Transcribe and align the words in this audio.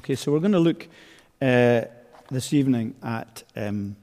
Okay, 0.00 0.14
so 0.14 0.32
we're 0.32 0.40
going 0.40 0.52
to 0.52 0.58
look 0.58 0.88
uh, 1.42 1.82
this 2.30 2.54
evening 2.54 2.94
at 3.02 3.42
um, 3.54 3.94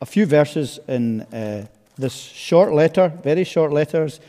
a 0.00 0.06
few 0.06 0.26
verses 0.26 0.78
in 0.86 1.22
uh, 1.22 1.66
this 1.98 2.14
short 2.14 2.72
letter, 2.72 3.08
very 3.24 3.42
short 3.42 3.72
letters. 3.72 4.20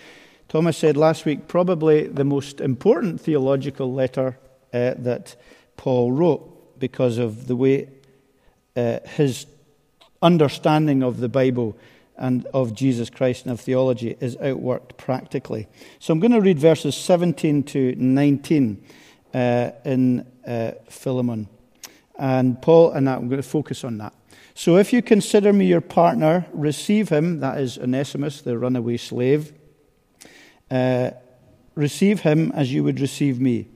Thomas 0.49 0.77
said 0.77 0.97
last 0.97 1.25
week, 1.25 1.47
probably 1.47 2.07
the 2.07 2.23
most 2.23 2.59
important 2.59 3.21
theological 3.21 3.93
letter 3.93 4.39
uh, 4.73 4.95
that 4.97 5.35
Paul 5.75 6.11
wrote 6.11 6.79
because 6.79 7.19
of 7.19 7.45
the 7.45 7.55
way 7.55 7.87
uh, 8.75 8.97
his 9.05 9.45
understanding 10.23 11.03
of 11.03 11.19
the 11.19 11.29
Bible 11.29 11.77
and 12.17 12.47
of 12.47 12.73
Jesus 12.73 13.11
Christ 13.11 13.45
and 13.45 13.51
of 13.51 13.61
theology 13.61 14.17
is 14.19 14.37
outworked 14.37 14.97
practically. 14.97 15.67
So 15.99 16.13
I'm 16.13 16.19
going 16.19 16.31
to 16.31 16.41
read 16.41 16.57
verses 16.57 16.95
17 16.95 17.61
to 17.65 17.93
19 17.95 18.83
uh, 19.37 19.71
in 19.85 20.25
uh, 20.47 20.71
Philemon. 20.89 21.47
And 22.17 22.59
Paul 22.59 22.93
and 22.93 23.07
that, 23.07 23.19
I'm 23.19 23.27
going 23.29 23.41
to 23.41 23.47
focus 23.47 23.83
on 23.83 23.99
that. 23.99 24.13
So 24.55 24.77
if 24.77 24.91
you 24.91 25.03
consider 25.03 25.53
me 25.53 25.67
your 25.67 25.81
partner, 25.81 26.47
receive 26.51 27.09
him, 27.09 27.39
that 27.41 27.59
is 27.59 27.77
Onesimus, 27.77 28.41
the 28.41 28.57
runaway 28.57 28.97
slave. 28.97 29.53
Uh, 30.71 31.11
receive 31.75 32.21
him 32.21 32.51
as 32.55 32.73
you 32.73 32.83
would 32.83 32.99
receive 32.99 33.39
me. 33.39 33.67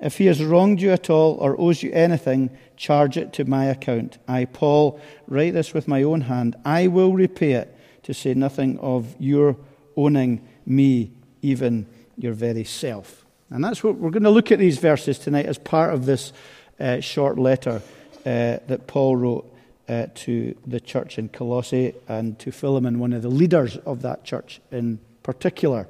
If 0.00 0.16
he 0.16 0.24
has 0.26 0.42
wronged 0.42 0.80
you 0.80 0.92
at 0.92 1.10
all 1.10 1.34
or 1.34 1.60
owes 1.60 1.82
you 1.82 1.92
anything, 1.92 2.56
charge 2.78 3.18
it 3.18 3.34
to 3.34 3.44
my 3.44 3.66
account. 3.66 4.16
I, 4.26 4.46
Paul, 4.46 4.98
write 5.26 5.52
this 5.52 5.74
with 5.74 5.86
my 5.86 6.02
own 6.02 6.22
hand. 6.22 6.56
I 6.64 6.86
will 6.86 7.12
repay 7.12 7.52
it, 7.52 7.76
to 8.04 8.14
say 8.14 8.32
nothing 8.32 8.78
of 8.78 9.14
your 9.18 9.58
owning 9.94 10.48
me, 10.64 11.12
even 11.42 11.86
your 12.16 12.32
very 12.32 12.64
self. 12.64 13.19
And 13.50 13.64
that's 13.64 13.82
what 13.82 13.96
we're 13.96 14.10
going 14.10 14.22
to 14.22 14.30
look 14.30 14.52
at 14.52 14.58
these 14.58 14.78
verses 14.78 15.18
tonight 15.18 15.46
as 15.46 15.58
part 15.58 15.92
of 15.92 16.06
this 16.06 16.32
uh, 16.78 17.00
short 17.00 17.38
letter 17.38 17.82
uh, 18.24 18.58
that 18.66 18.86
Paul 18.86 19.16
wrote 19.16 19.56
uh, 19.88 20.06
to 20.14 20.56
the 20.66 20.78
church 20.78 21.18
in 21.18 21.28
Colossae 21.28 21.94
and 22.06 22.38
to 22.38 22.52
Philemon, 22.52 23.00
one 23.00 23.12
of 23.12 23.22
the 23.22 23.28
leaders 23.28 23.76
of 23.78 24.02
that 24.02 24.24
church 24.24 24.60
in 24.70 25.00
particular. 25.24 25.88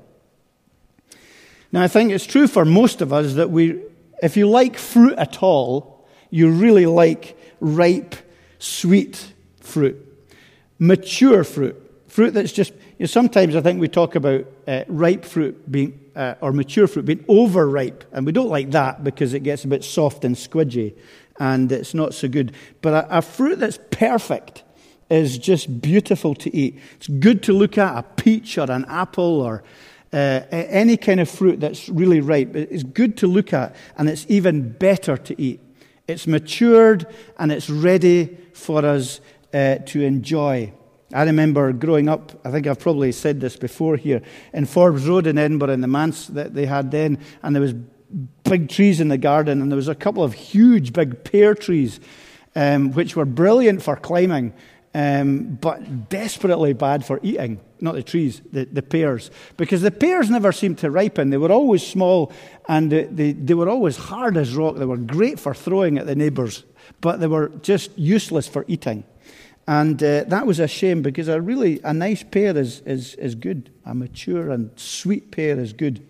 Now, 1.71 1.83
I 1.83 1.89
think 1.89 2.11
it's 2.11 2.27
true 2.27 2.47
for 2.47 2.65
most 2.65 3.03
of 3.03 3.12
us 3.12 3.34
that 3.34 3.51
we, 3.51 3.83
if 4.23 4.39
you 4.39 4.49
like 4.49 4.79
fruit 4.79 5.19
at 5.19 5.43
all, 5.43 6.09
you 6.31 6.51
really 6.51 6.87
like 6.87 7.39
ripe, 7.61 8.15
sweet 8.59 9.33
fruit, 9.61 9.97
mature 10.79 11.45
fruit, 11.45 11.77
fruit 12.09 12.33
that's 12.33 12.53
just, 12.53 12.73
you 12.73 13.01
know, 13.01 13.06
sometimes 13.06 13.55
I 13.55 13.61
think 13.61 13.81
we 13.81 13.89
talk 13.89 14.15
about 14.15 14.47
uh, 14.67 14.84
ripe 14.89 15.25
fruit 15.25 15.71
being, 15.71 16.00
uh, 16.21 16.35
or 16.41 16.53
mature 16.53 16.87
fruit 16.87 17.07
being 17.07 17.25
overripe, 17.29 18.05
and 18.13 18.27
we 18.27 18.33
don't 18.33 18.51
like 18.51 18.71
that 18.73 19.03
because 19.03 19.33
it 19.33 19.41
gets 19.41 19.65
a 19.65 19.69
bit 19.69 19.83
soft 19.83 20.25
and 20.25 20.37
squidgy 20.37 20.95
and 21.41 21.73
it's 21.73 21.95
not 21.95 22.15
so 22.15 22.29
good. 22.29 22.53
But 22.83 22.93
a, 22.93 23.19
a 23.19 23.23
fruit 23.23 23.59
that's 23.59 23.79
perfect 23.91 24.62
is 25.11 25.39
just 25.39 25.81
beautiful 25.81 26.35
to 26.37 26.55
eat. 26.55 26.79
It's 26.97 27.09
good 27.09 27.43
to 27.45 27.53
look 27.53 27.79
at, 27.79 27.97
a 27.97 28.03
peach 28.03 28.59
or 28.59 28.71
an 28.71 28.85
apple 28.85 29.41
or 29.41 29.65
uh, 30.12 30.43
any 30.51 30.97
kind 30.97 31.19
of 31.19 31.29
fruit 31.29 31.59
that's 31.59 31.89
really 31.89 32.21
ripe. 32.21 32.55
It's 32.55 32.83
good 32.83 33.17
to 33.19 33.27
look 33.27 33.53
at, 33.53 33.75
and 33.97 34.09
it's 34.09 34.27
even 34.29 34.73
better 34.73 35.17
to 35.17 35.41
eat. 35.41 35.61
It's 36.07 36.27
matured 36.27 37.07
and 37.39 37.51
it's 37.51 37.71
ready 37.71 38.37
for 38.53 38.84
us 38.84 39.21
uh, 39.55 39.77
to 39.87 40.03
enjoy. 40.03 40.73
I 41.12 41.25
remember 41.25 41.72
growing 41.72 42.08
up, 42.08 42.41
I 42.44 42.50
think 42.50 42.66
I've 42.66 42.78
probably 42.78 43.11
said 43.11 43.41
this 43.41 43.56
before 43.56 43.97
here, 43.97 44.22
in 44.53 44.66
Forbes 44.66 45.06
Road 45.06 45.27
in 45.27 45.39
Edinburgh, 45.39 45.70
in 45.70 45.80
the 45.80 45.89
manse 45.89 46.28
that 46.28 46.55
they 46.55 46.66
had 46.66 46.91
then, 46.91 47.19
and 47.42 47.55
there 47.55 47.62
was 47.62 47.75
big 48.44 48.69
trees 48.69 49.00
in 49.00 49.08
the 49.08 49.19
garden, 49.19 49.61
and 49.61 49.72
there 49.72 49.77
was 49.77 49.88
a 49.88 49.94
couple 49.94 50.22
of 50.22 50.34
huge 50.34 50.92
big 50.92 51.25
pear 51.25 51.55
trees, 51.55 51.98
um, 52.55 52.92
which 52.92 53.16
were 53.16 53.25
brilliant 53.25 53.83
for 53.83 53.97
climbing, 53.97 54.53
um, 54.94 55.58
but 55.61 56.08
desperately 56.08 56.72
bad 56.75 57.04
for 57.04 57.19
eating. 57.22 57.60
Not 57.81 57.94
the 57.94 58.03
trees, 58.03 58.43
the, 58.53 58.66
the 58.66 58.82
pears. 58.82 59.31
Because 59.56 59.82
the 59.82 59.91
pears 59.91 60.31
never 60.31 60.53
seemed 60.53 60.78
to 60.78 60.91
ripen. 60.91 61.31
They 61.31 61.38
were 61.38 61.50
always 61.50 61.84
small, 61.84 62.32
and 62.69 62.91
they, 62.91 63.04
they, 63.04 63.32
they 63.32 63.54
were 63.54 63.69
always 63.69 63.97
hard 63.97 64.37
as 64.37 64.54
rock. 64.54 64.76
They 64.76 64.84
were 64.84 64.97
great 64.97 65.41
for 65.41 65.54
throwing 65.54 65.99
at 65.99 66.06
the 66.06 66.15
neighbours, 66.15 66.65
but 67.00 67.19
they 67.19 67.26
were 67.26 67.49
just 67.62 67.97
useless 67.99 68.47
for 68.47 68.65
eating. 68.69 69.04
And 69.70 70.03
uh, 70.03 70.25
that 70.25 70.48
was 70.48 70.58
a 70.58 70.66
shame 70.66 71.00
because 71.00 71.28
a 71.28 71.41
really 71.41 71.78
a 71.84 71.94
nice 71.94 72.25
pear 72.25 72.58
is, 72.58 72.81
is, 72.81 73.14
is 73.14 73.36
good. 73.36 73.70
A 73.86 73.94
mature 73.94 74.50
and 74.50 74.72
sweet 74.75 75.31
pear 75.31 75.60
is 75.60 75.72
good. 75.72 76.04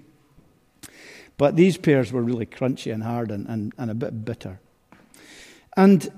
But 1.37 1.57
these 1.57 1.77
pears 1.77 2.11
were 2.11 2.23
really 2.23 2.47
crunchy 2.47 2.91
and 2.91 3.03
hard 3.03 3.31
and, 3.31 3.47
and, 3.47 3.75
and 3.77 3.91
a 3.91 3.95
bit 3.95 4.25
bitter. 4.25 4.61
And 5.77 6.11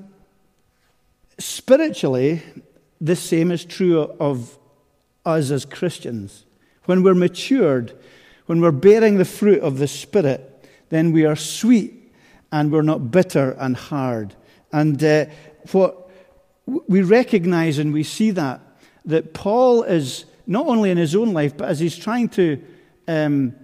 spiritually, 1.36 2.42
the 3.00 3.16
same 3.16 3.50
is 3.50 3.64
true 3.64 4.02
of 4.20 4.56
us 5.26 5.50
as 5.50 5.64
Christians. 5.64 6.44
When 6.84 7.02
we're 7.02 7.12
matured, 7.12 7.92
when 8.46 8.60
we're 8.60 8.70
bearing 8.70 9.18
the 9.18 9.24
fruit 9.24 9.62
of 9.62 9.78
the 9.78 9.88
Spirit, 9.88 10.64
then 10.90 11.10
we 11.10 11.24
are 11.24 11.34
sweet 11.34 12.14
and 12.52 12.70
we're 12.70 12.82
not 12.82 13.10
bitter 13.10 13.56
and 13.58 13.76
hard. 13.76 14.36
And 14.70 15.02
uh, 15.02 15.24
what 15.72 16.01
we 16.66 17.02
recognize 17.02 17.78
and 17.78 17.92
we 17.92 18.02
see 18.02 18.30
that, 18.32 18.60
that 19.04 19.34
Paul 19.34 19.82
is 19.82 20.24
not 20.46 20.66
only 20.66 20.90
in 20.90 20.98
his 20.98 21.14
own 21.14 21.32
life, 21.32 21.56
but 21.56 21.68
as 21.68 21.80
he's 21.80 21.96
trying 21.96 22.28
to 22.30 22.62
um, 23.08 23.54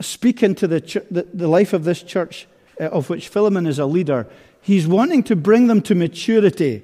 speak 0.00 0.42
into 0.42 0.66
the, 0.66 0.80
ch- 0.80 0.98
the, 1.10 1.26
the, 1.32 1.48
life 1.48 1.72
of 1.72 1.84
this 1.84 2.02
church, 2.02 2.46
uh, 2.80 2.84
of 2.84 3.10
which 3.10 3.28
Philemon 3.28 3.66
is 3.66 3.78
a 3.78 3.86
leader. 3.86 4.26
He's 4.60 4.86
wanting 4.86 5.22
to 5.24 5.36
bring 5.36 5.66
them 5.66 5.82
to 5.82 5.94
maturity, 5.94 6.82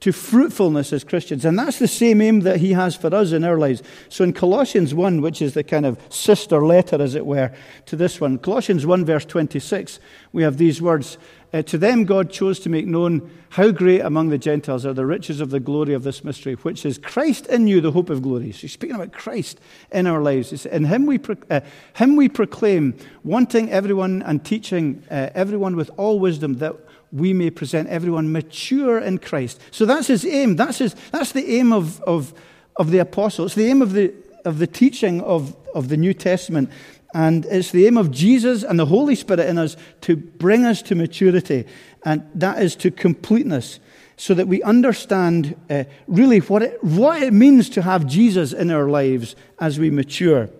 to 0.00 0.12
fruitfulness 0.12 0.92
as 0.92 1.04
Christians. 1.04 1.44
And 1.44 1.58
that's 1.58 1.78
the 1.78 1.88
same 1.88 2.20
aim 2.20 2.40
that 2.40 2.58
he 2.58 2.72
has 2.74 2.94
for 2.94 3.14
us 3.14 3.32
in 3.32 3.44
our 3.44 3.58
lives. 3.58 3.82
So 4.08 4.24
in 4.24 4.32
Colossians 4.32 4.94
1, 4.94 5.20
which 5.20 5.40
is 5.40 5.54
the 5.54 5.64
kind 5.64 5.86
of 5.86 5.98
sister 6.10 6.64
letter, 6.64 7.00
as 7.00 7.14
it 7.14 7.24
were, 7.24 7.52
to 7.86 7.96
this 7.96 8.20
one, 8.20 8.38
Colossians 8.38 8.84
1, 8.84 9.04
verse 9.04 9.24
26, 9.24 9.98
we 10.32 10.42
have 10.42 10.58
these 10.58 10.82
words 10.82 11.16
uh, 11.52 11.62
To 11.62 11.78
them 11.78 12.04
God 12.04 12.30
chose 12.30 12.60
to 12.60 12.68
make 12.68 12.86
known 12.86 13.30
how 13.50 13.70
great 13.70 14.00
among 14.00 14.28
the 14.28 14.38
Gentiles 14.38 14.84
are 14.84 14.92
the 14.92 15.06
riches 15.06 15.40
of 15.40 15.48
the 15.48 15.60
glory 15.60 15.94
of 15.94 16.02
this 16.02 16.22
mystery, 16.22 16.54
which 16.54 16.84
is 16.84 16.98
Christ 16.98 17.46
in 17.46 17.66
you, 17.66 17.80
the 17.80 17.92
hope 17.92 18.10
of 18.10 18.20
glory. 18.20 18.52
So 18.52 18.62
he's 18.62 18.72
speaking 18.72 18.96
about 18.96 19.12
Christ 19.12 19.58
in 19.90 20.06
our 20.06 20.20
lives. 20.20 20.66
In 20.66 20.84
him 20.84 21.06
we, 21.06 21.16
pro- 21.16 21.36
uh, 21.48 21.60
him 21.94 22.16
we 22.16 22.28
proclaim, 22.28 22.94
wanting 23.24 23.70
everyone 23.70 24.22
and 24.22 24.44
teaching 24.44 25.02
uh, 25.10 25.30
everyone 25.34 25.74
with 25.74 25.90
all 25.96 26.18
wisdom 26.20 26.58
that 26.58 26.76
we 27.12 27.32
may 27.32 27.50
present 27.50 27.88
everyone 27.88 28.32
mature 28.32 28.98
in 28.98 29.18
Christ. 29.18 29.60
So 29.70 29.86
that's 29.86 30.08
his 30.08 30.24
aim. 30.26 30.56
That's, 30.56 30.78
his, 30.78 30.94
that's 31.12 31.32
the 31.32 31.58
aim 31.58 31.72
of, 31.72 32.00
of, 32.02 32.34
of 32.76 32.90
the 32.90 32.98
apostle. 32.98 33.46
It's 33.46 33.54
the 33.54 33.66
aim 33.66 33.82
of 33.82 33.92
the, 33.92 34.12
of 34.44 34.58
the 34.58 34.66
teaching 34.66 35.20
of, 35.22 35.56
of 35.74 35.88
the 35.88 35.96
New 35.96 36.14
Testament. 36.14 36.70
And 37.14 37.46
it's 37.46 37.70
the 37.70 37.86
aim 37.86 37.96
of 37.96 38.10
Jesus 38.10 38.62
and 38.62 38.78
the 38.78 38.86
Holy 38.86 39.14
Spirit 39.14 39.48
in 39.48 39.56
us 39.56 39.76
to 40.02 40.16
bring 40.16 40.66
us 40.66 40.82
to 40.82 40.94
maturity, 40.94 41.64
and 42.04 42.28
that 42.34 42.62
is 42.62 42.76
to 42.76 42.90
completeness, 42.90 43.80
so 44.18 44.34
that 44.34 44.48
we 44.48 44.62
understand 44.62 45.58
uh, 45.70 45.84
really 46.06 46.40
what 46.40 46.62
it, 46.62 46.84
what 46.84 47.22
it 47.22 47.32
means 47.32 47.70
to 47.70 47.82
have 47.82 48.06
Jesus 48.06 48.52
in 48.52 48.70
our 48.70 48.88
lives 48.88 49.34
as 49.60 49.78
we 49.78 49.88
mature. 49.88 50.50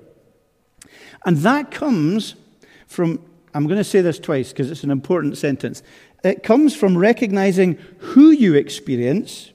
And 1.27 1.39
that 1.39 1.71
comes 1.71 2.37
from, 2.87 3.21
I'm 3.53 3.67
going 3.67 3.79
to 3.79 3.85
say 3.85 4.01
this 4.01 4.19
twice 4.19 4.51
because 4.51 4.71
it's 4.71 4.85
an 4.85 4.91
important 4.91 5.37
sentence. 5.37 5.83
It 6.25 6.43
comes 6.43 6.75
from 6.75 6.97
recognizing 6.97 7.79
who 7.99 8.31
you 8.31 8.55
experience 8.55 9.53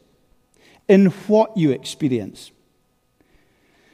in 0.88 1.08
what 1.28 1.56
you 1.56 1.72
experience. 1.72 2.52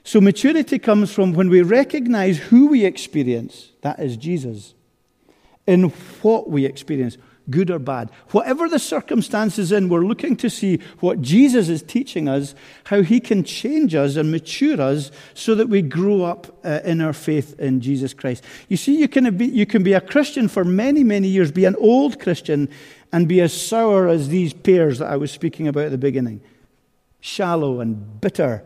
So 0.03 0.22
maturity 0.22 0.79
comes 0.79 1.11
from 1.11 1.33
when 1.33 1.50
we 1.50 1.61
recognize 1.61 2.38
who 2.38 2.67
we 2.67 2.85
experience, 2.85 3.72
that 3.81 4.00
is 4.00 4.16
Jesus, 4.16 4.73
in 5.66 5.89
what 6.22 6.50
we 6.50 6.65
experience, 6.65 7.18
good 7.49 7.71
or 7.71 7.79
bad. 7.79 8.09
Whatever 8.31 8.67
the 8.67 8.79
circumstances 8.79 9.71
in, 9.71 9.89
we're 9.89 10.05
looking 10.05 10.35
to 10.38 10.49
see 10.49 10.79
what 10.99 11.21
Jesus 11.21 11.69
is 11.69 11.81
teaching 11.81 12.27
us, 12.27 12.55
how 12.85 13.01
he 13.01 13.19
can 13.19 13.44
change 13.44 13.95
us 13.95 14.15
and 14.15 14.31
mature 14.31 14.79
us 14.81 15.11
so 15.33 15.55
that 15.55 15.69
we 15.69 15.81
grow 15.81 16.23
up 16.23 16.47
uh, 16.65 16.79
in 16.83 17.01
our 17.01 17.13
faith 17.13 17.57
in 17.59 17.79
Jesus 17.81 18.13
Christ. 18.13 18.44
You 18.67 18.77
see, 18.77 18.97
you 18.97 19.07
can, 19.07 19.35
be, 19.38 19.45
you 19.45 19.65
can 19.65 19.83
be 19.83 19.94
a 19.94 20.01
Christian 20.01 20.47
for 20.47 20.63
many, 20.63 21.03
many 21.03 21.27
years, 21.27 21.51
be 21.51 21.65
an 21.65 21.75
old 21.77 22.19
Christian, 22.19 22.69
and 23.11 23.27
be 23.27 23.41
as 23.41 23.53
sour 23.53 24.07
as 24.07 24.29
these 24.29 24.53
pears 24.53 24.99
that 24.99 25.09
I 25.09 25.15
was 25.15 25.31
speaking 25.31 25.67
about 25.67 25.85
at 25.85 25.91
the 25.91 25.97
beginning 25.97 26.41
shallow 27.19 27.81
and 27.81 28.21
bitter 28.21 28.63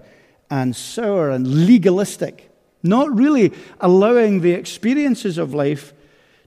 and 0.50 0.76
sour 0.76 1.30
and 1.30 1.66
legalistic, 1.66 2.52
not 2.84 3.10
really 3.16 3.54
allowing 3.80 4.42
the 4.42 4.52
experiences 4.52 5.38
of 5.38 5.54
life 5.54 5.94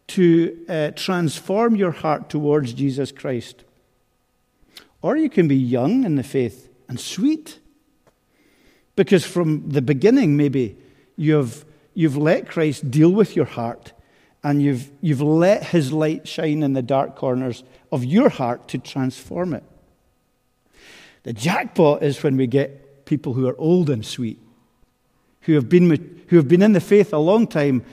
to 0.07 0.65
uh, 0.69 0.91
transform 0.91 1.77
your 1.77 1.93
heart 1.93 2.29
towards 2.29 2.73
Jesus 2.73 3.11
Christ. 3.13 3.65
Or 5.03 5.17
you 5.17 5.29
can 5.29 5.49
be 5.49 5.57
young 5.57 6.05
in 6.05 6.17
the 6.17 6.23
faith 6.23 6.69
and 6.89 7.01
sweet, 7.01 7.59
because 8.97 9.25
from 9.25 9.69
the 9.69 9.83
beginning, 9.83 10.37
maybe 10.37 10.77
you've, 11.17 11.65
you've 11.95 12.17
let 12.17 12.49
Christ 12.49 12.91
deal 12.91 13.11
with 13.11 13.35
your 13.35 13.47
heart 13.47 13.93
and 14.43 14.63
you've, 14.63 14.91
you've 15.01 15.23
let 15.23 15.65
his 15.65 15.93
light 15.93 16.29
shine 16.29 16.63
in 16.63 16.75
the 16.75 16.83
dark 16.83 17.17
corners 17.17 17.65
of 17.91 18.05
your 18.05 18.29
heart 18.29 18.69
to 18.69 18.79
transform 18.79 19.55
it. 19.55 19.65
The 21.23 21.33
jackpot 21.33 22.03
is 22.03 22.23
when 22.23 22.37
we 22.37 22.47
get 22.47 23.07
people 23.07 23.33
who 23.33 23.49
are 23.49 23.59
old 23.59 23.89
and 23.89 24.05
sweet, 24.05 24.39
who 25.43 25.55
have 25.55 25.69
been, 25.69 26.23
who 26.29 26.37
have 26.37 26.49
been 26.49 26.63
in 26.63 26.73
the 26.73 26.81
faith 26.81 27.13
a 27.13 27.19
long 27.19 27.47
time, 27.47 27.85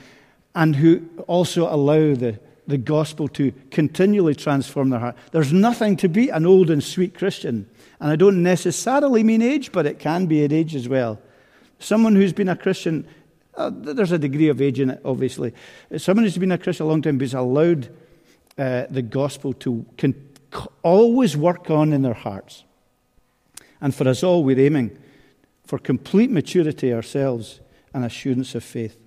and 0.56 0.76
who 0.76 1.08
also 1.28 1.74
allow 1.74 2.16
the, 2.16 2.40
the 2.68 2.78
gospel 2.78 3.28
to 3.30 3.52
continually 3.72 4.36
transform 4.36 4.90
their 4.90 5.00
heart. 5.00 5.16
There's 5.32 5.54
nothing 5.54 5.98
to 5.98 6.10
beat 6.10 6.30
an 6.30 6.46
old 6.46 6.70
and 6.70 6.84
sweet 6.84 7.14
Christian. 7.14 7.70
And 8.00 8.12
I 8.12 8.16
don't 8.16 8.44
necessarily 8.44 9.24
mean 9.24 9.42
age, 9.42 9.72
but 9.72 9.86
it 9.86 10.00
can 10.00 10.26
be 10.26 10.44
at 10.44 10.52
age 10.52 10.76
as 10.76 10.90
well. 10.90 11.20
Someone 11.80 12.16
who's 12.16 12.34
been 12.34 12.50
a 12.50 12.56
Christian 12.56 13.08
uh, 13.56 13.70
there's 13.74 14.12
a 14.12 14.18
degree 14.18 14.48
of 14.48 14.62
age 14.62 14.80
in 14.80 14.92
it, 14.92 15.02
obviously. 15.04 15.54
Someone 15.98 16.24
who's 16.24 16.38
been 16.38 16.52
a 16.52 16.58
Christian 16.58 16.86
a 16.86 16.90
long 16.90 17.02
time 17.02 17.18
but 17.18 17.26
has 17.26 17.34
allowed 17.34 17.90
uh, 18.58 18.86
the 18.90 19.02
gospel 19.02 19.54
to 19.54 19.86
can 19.98 20.16
always 20.84 21.38
work 21.38 21.70
on 21.70 21.94
in 21.94 22.02
their 22.02 22.14
hearts. 22.14 22.64
And 23.80 23.96
for 23.96 24.08
us 24.08 24.24
all, 24.24 24.44
we're 24.44 24.60
aiming 24.60 24.98
for 25.66 25.80
complete 25.80 26.30
maturity 26.30 26.94
ourselves 26.94 27.62
and 27.94 28.06
assurance 28.06 28.56
of 28.56 28.64
faith. 28.64 28.98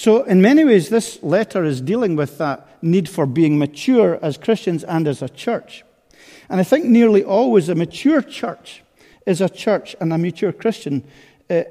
So, 0.00 0.22
in 0.22 0.40
many 0.40 0.64
ways, 0.64 0.88
this 0.88 1.22
letter 1.22 1.62
is 1.62 1.82
dealing 1.82 2.16
with 2.16 2.38
that 2.38 2.82
need 2.82 3.06
for 3.06 3.26
being 3.26 3.58
mature 3.58 4.18
as 4.22 4.38
Christians 4.38 4.82
and 4.82 5.06
as 5.06 5.20
a 5.20 5.28
church. 5.28 5.84
And 6.48 6.58
I 6.58 6.64
think 6.64 6.86
nearly 6.86 7.22
always 7.22 7.68
a 7.68 7.74
mature 7.74 8.22
church 8.22 8.82
is 9.26 9.42
a 9.42 9.50
church 9.50 9.94
and 10.00 10.10
a 10.10 10.16
mature 10.16 10.54
Christian 10.54 11.04
uh, 11.50 11.64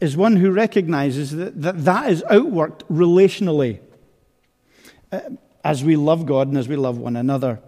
is 0.00 0.16
one 0.16 0.34
who 0.34 0.50
recognizes 0.50 1.30
that 1.30 1.62
that, 1.62 1.84
that 1.84 2.10
is 2.10 2.24
outworked 2.24 2.82
relationally 2.90 3.78
uh, 5.12 5.20
as 5.62 5.84
we 5.84 5.94
love 5.94 6.26
God 6.26 6.48
and 6.48 6.58
as 6.58 6.66
we 6.66 6.74
love 6.74 6.98
one 6.98 7.14
another. 7.14 7.60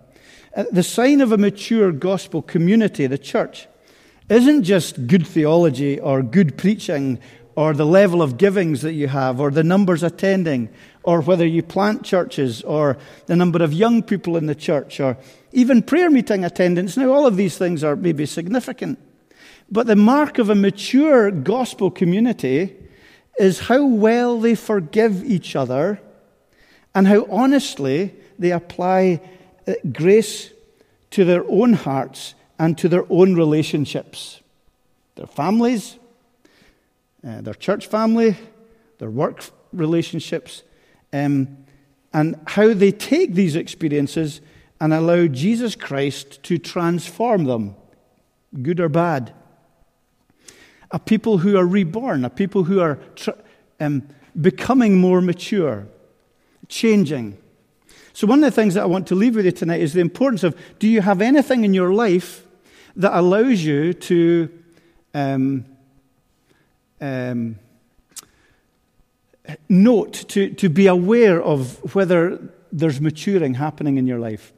Uh, 0.52 0.64
the 0.72 0.82
sign 0.82 1.20
of 1.20 1.30
a 1.30 1.38
mature 1.38 1.92
gospel 1.92 2.42
community, 2.42 3.06
the 3.06 3.18
church, 3.18 3.68
isn't 4.28 4.64
just 4.64 5.06
good 5.06 5.26
theology 5.26 6.00
or 6.00 6.22
good 6.22 6.58
preaching 6.58 7.20
or 7.58 7.74
the 7.74 7.84
level 7.84 8.22
of 8.22 8.38
givings 8.38 8.82
that 8.82 8.92
you 8.92 9.08
have 9.08 9.40
or 9.40 9.50
the 9.50 9.64
numbers 9.64 10.04
attending 10.04 10.68
or 11.02 11.20
whether 11.20 11.44
you 11.44 11.60
plant 11.60 12.04
churches 12.04 12.62
or 12.62 12.96
the 13.26 13.34
number 13.34 13.60
of 13.64 13.72
young 13.72 14.00
people 14.00 14.36
in 14.36 14.46
the 14.46 14.54
church 14.54 15.00
or 15.00 15.16
even 15.50 15.82
prayer 15.82 16.08
meeting 16.08 16.44
attendance. 16.44 16.96
Now, 16.96 17.10
all 17.10 17.26
of 17.26 17.36
these 17.36 17.58
things 17.58 17.82
are 17.82 17.96
maybe 17.96 18.26
significant. 18.26 18.96
But 19.68 19.88
the 19.88 19.96
mark 19.96 20.38
of 20.38 20.50
a 20.50 20.54
mature 20.54 21.32
gospel 21.32 21.90
community 21.90 22.76
is 23.40 23.58
how 23.58 23.84
well 23.84 24.38
they 24.38 24.54
forgive 24.54 25.24
each 25.24 25.56
other 25.56 26.00
and 26.94 27.08
how 27.08 27.26
honestly 27.28 28.14
they 28.38 28.52
apply 28.52 29.20
uh, 29.66 29.72
grace 29.92 30.52
to 31.10 31.24
their 31.24 31.44
own 31.50 31.72
hearts 31.72 32.36
and 32.56 32.78
to 32.78 32.88
their 32.88 33.04
own 33.10 33.34
relationships, 33.34 34.42
their 35.16 35.26
families, 35.26 35.98
uh, 37.26 37.40
their 37.40 37.54
church 37.54 37.86
family, 37.86 38.36
their 38.98 39.10
work 39.10 39.44
relationships, 39.72 40.62
um, 41.12 41.58
and 42.12 42.40
how 42.46 42.72
they 42.72 42.92
take 42.92 43.34
these 43.34 43.56
experiences 43.56 44.40
and 44.80 44.94
allow 44.94 45.26
Jesus 45.26 45.74
Christ 45.74 46.42
to 46.44 46.58
transform 46.58 47.44
them, 47.44 47.76
good 48.62 48.80
or 48.80 48.88
bad 48.88 49.34
a 50.90 50.98
people 50.98 51.38
who 51.38 51.56
are 51.56 51.66
reborn, 51.66 52.24
a 52.24 52.30
people 52.30 52.64
who 52.64 52.80
are 52.80 52.96
tr- 53.14 53.30
um, 53.80 54.08
becoming 54.40 54.98
more 54.98 55.20
mature, 55.20 55.86
changing. 56.68 57.36
So, 58.12 58.26
one 58.26 58.42
of 58.42 58.44
the 58.44 58.54
things 58.54 58.74
that 58.74 58.82
I 58.82 58.86
want 58.86 59.06
to 59.08 59.14
leave 59.14 59.36
with 59.36 59.44
you 59.44 59.52
tonight 59.52 59.80
is 59.80 59.92
the 59.92 60.00
importance 60.00 60.42
of 60.42 60.56
do 60.78 60.88
you 60.88 61.02
have 61.02 61.20
anything 61.20 61.64
in 61.64 61.74
your 61.74 61.92
life 61.92 62.46
that 62.96 63.16
allows 63.16 63.64
you 63.64 63.92
to 63.92 64.50
um, 65.14 65.64
um, 67.00 67.58
note, 69.68 70.12
to, 70.28 70.50
to 70.54 70.68
be 70.68 70.86
aware 70.86 71.42
of 71.42 71.94
whether 71.94 72.52
there's 72.72 73.00
maturing 73.00 73.54
happening 73.54 73.96
in 73.96 74.06
your 74.06 74.18
life? 74.18 74.52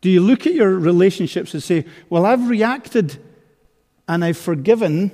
Do 0.00 0.10
you 0.10 0.20
look 0.20 0.46
at 0.46 0.54
your 0.54 0.78
relationships 0.78 1.54
and 1.54 1.62
say, 1.62 1.86
Well, 2.10 2.26
I've 2.26 2.48
reacted 2.48 3.22
and 4.06 4.24
I've 4.24 4.36
forgiven 4.36 5.10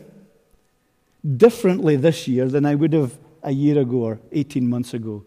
differently 1.37 1.97
this 1.97 2.27
year 2.27 2.49
than 2.49 2.67
I 2.67 2.75
would 2.75 2.93
have 2.93 3.19
a 3.43 3.53
year 3.53 3.79
ago 3.79 3.99
or 3.99 4.21
18 4.33 4.69
months 4.69 4.95
ago. 4.95 5.25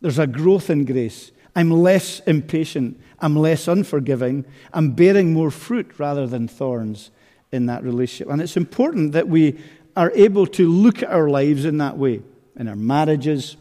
There's 0.00 0.18
a 0.18 0.26
growth 0.26 0.70
in 0.70 0.84
grace. 0.84 1.30
I'm 1.54 1.70
less 1.70 2.20
impatient. 2.20 3.00
I'm 3.18 3.36
less 3.36 3.68
unforgiving. 3.68 4.44
I'm 4.72 4.92
bearing 4.92 5.32
more 5.32 5.50
fruit 5.50 5.98
rather 5.98 6.26
than 6.26 6.48
thorns 6.48 7.10
in 7.52 7.66
that 7.66 7.82
relationship. 7.82 8.32
And 8.32 8.40
it's 8.40 8.56
important 8.56 9.12
that 9.12 9.28
we 9.28 9.58
are 9.96 10.12
able 10.14 10.46
to 10.46 10.68
look 10.68 11.02
at 11.02 11.10
our 11.10 11.28
lives 11.28 11.64
in 11.64 11.78
that 11.78 11.98
way 11.98 12.22
in 12.60 12.68
our 12.68 12.76
marriages, 12.76 13.56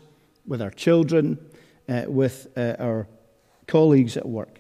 with 0.46 0.62
our 0.62 0.72
children, 0.72 1.40
uh, 1.88 2.04
with 2.08 2.48
uh, 2.58 2.76
our 2.80 3.08
colleagues 3.66 4.18
at 4.18 4.28
work. 4.28 4.60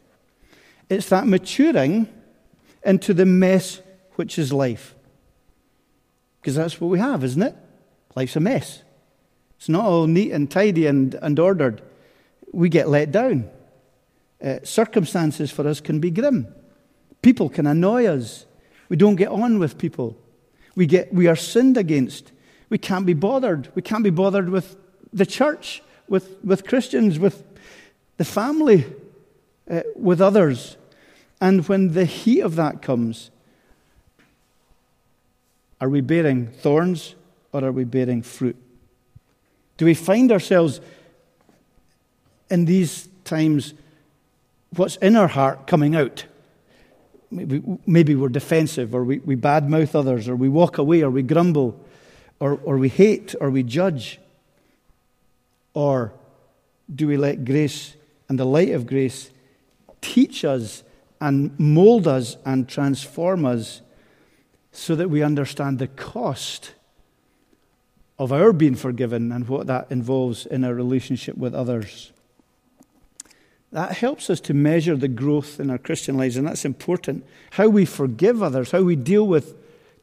It's 0.89 1.10
that 1.10 1.27
maturing 1.27 2.07
into 2.86 3.13
the 3.13 3.25
mess 3.25 3.81
which 4.16 4.39
is 4.39 4.54
life. 4.54 4.95
Because 6.39 6.56
that's 6.56 6.80
what 6.80 6.88
we 6.88 7.00
have, 7.00 7.24
isn't 7.24 7.42
it? 7.42 7.56
Life's 8.16 8.38
a 8.38 8.39
mess. 8.39 8.81
It's 9.57 9.68
not 9.68 9.83
all 9.83 10.07
neat 10.07 10.31
and 10.31 10.50
tidy 10.50 10.86
and, 10.88 11.13
and 11.16 11.38
ordered. 11.38 11.81
We 12.54 12.69
get 12.69 12.88
let 12.88 13.12
down. 13.12 13.50
Uh, 14.42 14.60
circumstances 14.63 15.51
for 15.51 15.68
us 15.68 15.81
can 15.81 16.00
be 16.00 16.12
grim. 16.12 16.48
People 17.21 17.50
can 17.50 17.68
annoy 17.68 18.06
us. 18.06 18.45
We 18.88 18.95
don't 18.95 19.18
get 19.18 19.27
on 19.27 19.60
with 19.60 19.77
people. 19.77 20.18
We, 20.79 20.85
get, 20.85 21.13
we 21.13 21.27
are 21.27 21.35
sinned 21.35 21.75
against. 21.75 22.31
We 22.69 22.77
can't 22.77 23.05
be 23.05 23.13
bothered. 23.13 23.67
We 23.75 23.81
can't 23.81 24.01
be 24.01 24.11
bothered 24.11 24.47
with 24.47 24.77
the 25.11 25.25
church, 25.25 25.83
with, 26.07 26.37
with 26.41 26.65
Christians, 26.65 27.19
with 27.19 27.43
the 28.15 28.23
family, 28.23 28.85
uh, 29.69 29.81
with 29.97 30.21
others. 30.21 30.77
And 31.41 31.67
when 31.67 31.91
the 31.91 32.05
heat 32.05 32.39
of 32.39 32.55
that 32.55 32.81
comes, 32.81 33.29
are 35.81 35.89
we 35.89 35.99
bearing 35.99 36.47
thorns 36.47 37.15
or 37.51 37.65
are 37.65 37.73
we 37.73 37.83
bearing 37.83 38.21
fruit? 38.21 38.55
Do 39.75 39.83
we 39.83 39.93
find 39.93 40.31
ourselves 40.31 40.79
in 42.49 42.63
these 42.63 43.09
times, 43.25 43.73
what's 44.77 44.95
in 44.95 45.18
our 45.18 45.27
heart 45.27 45.68
coming 45.68 45.94
out? 45.94 46.23
Maybe, 47.31 47.62
maybe 47.86 48.16
we're 48.16 48.30
defensive, 48.30 48.95
or 48.95 49.04
we, 49.04 49.19
we 49.19 49.36
badmouth 49.36 49.94
others, 49.94 50.28
or 50.28 50.36
we 50.36 50.50
walk 50.50 50.78
away, 50.78 51.04
or 51.04 51.09
we 51.09 51.21
grumble, 51.21 51.80
or, 52.40 52.59
or 52.64 52.78
we 52.78 52.90
hate, 52.90 53.36
or 53.40 53.50
we 53.50 53.64
judge. 53.64 54.19
Or 55.74 56.14
do 56.94 57.07
we 57.07 57.18
let 57.18 57.45
grace 57.45 57.95
and 58.28 58.40
the 58.40 58.45
light 58.45 58.71
of 58.71 58.88
grace 58.88 59.31
teach 60.02 60.44
us 60.44 60.83
and 61.21 61.57
mold 61.59 62.07
us 62.07 62.38
and 62.45 62.68
transform 62.68 63.45
us 63.45 63.81
so 64.71 64.95
that 64.95 65.09
we 65.09 65.21
understand 65.21 65.80
the 65.80 65.88
cost 65.88 66.74
of 68.18 68.31
our 68.31 68.54
being 68.54 68.76
forgiven 68.76 69.31
and 69.31 69.48
what 69.48 69.68
that 69.68 69.88
involves 69.90 70.45
in 70.45 70.64
our 70.64 70.74
relationship 70.74 71.38
with 71.38 71.54
others. 71.54 72.12
That 73.71 73.92
helps 73.92 74.30
us 74.30 74.40
to 74.42 74.54
measure 74.54 74.95
the 74.95 75.07
growth 75.07 75.59
in 75.59 75.69
our 75.69 75.78
Christian 75.78 76.18
lives, 76.18 76.38
and 76.38 76.47
that's 76.47 76.66
important. 76.66 77.26
How 77.52 77.68
we 77.68 77.85
forgive 77.85 78.42
others, 78.42 78.71
how 78.71 78.81
we 78.81 78.95
deal 78.95 79.28
with 79.28 79.56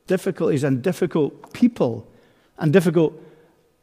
difficulties 0.07 0.63
and 0.63 0.83
difficult 0.83 1.53
people, 1.53 2.07
and 2.59 2.73
difficult 2.73 3.21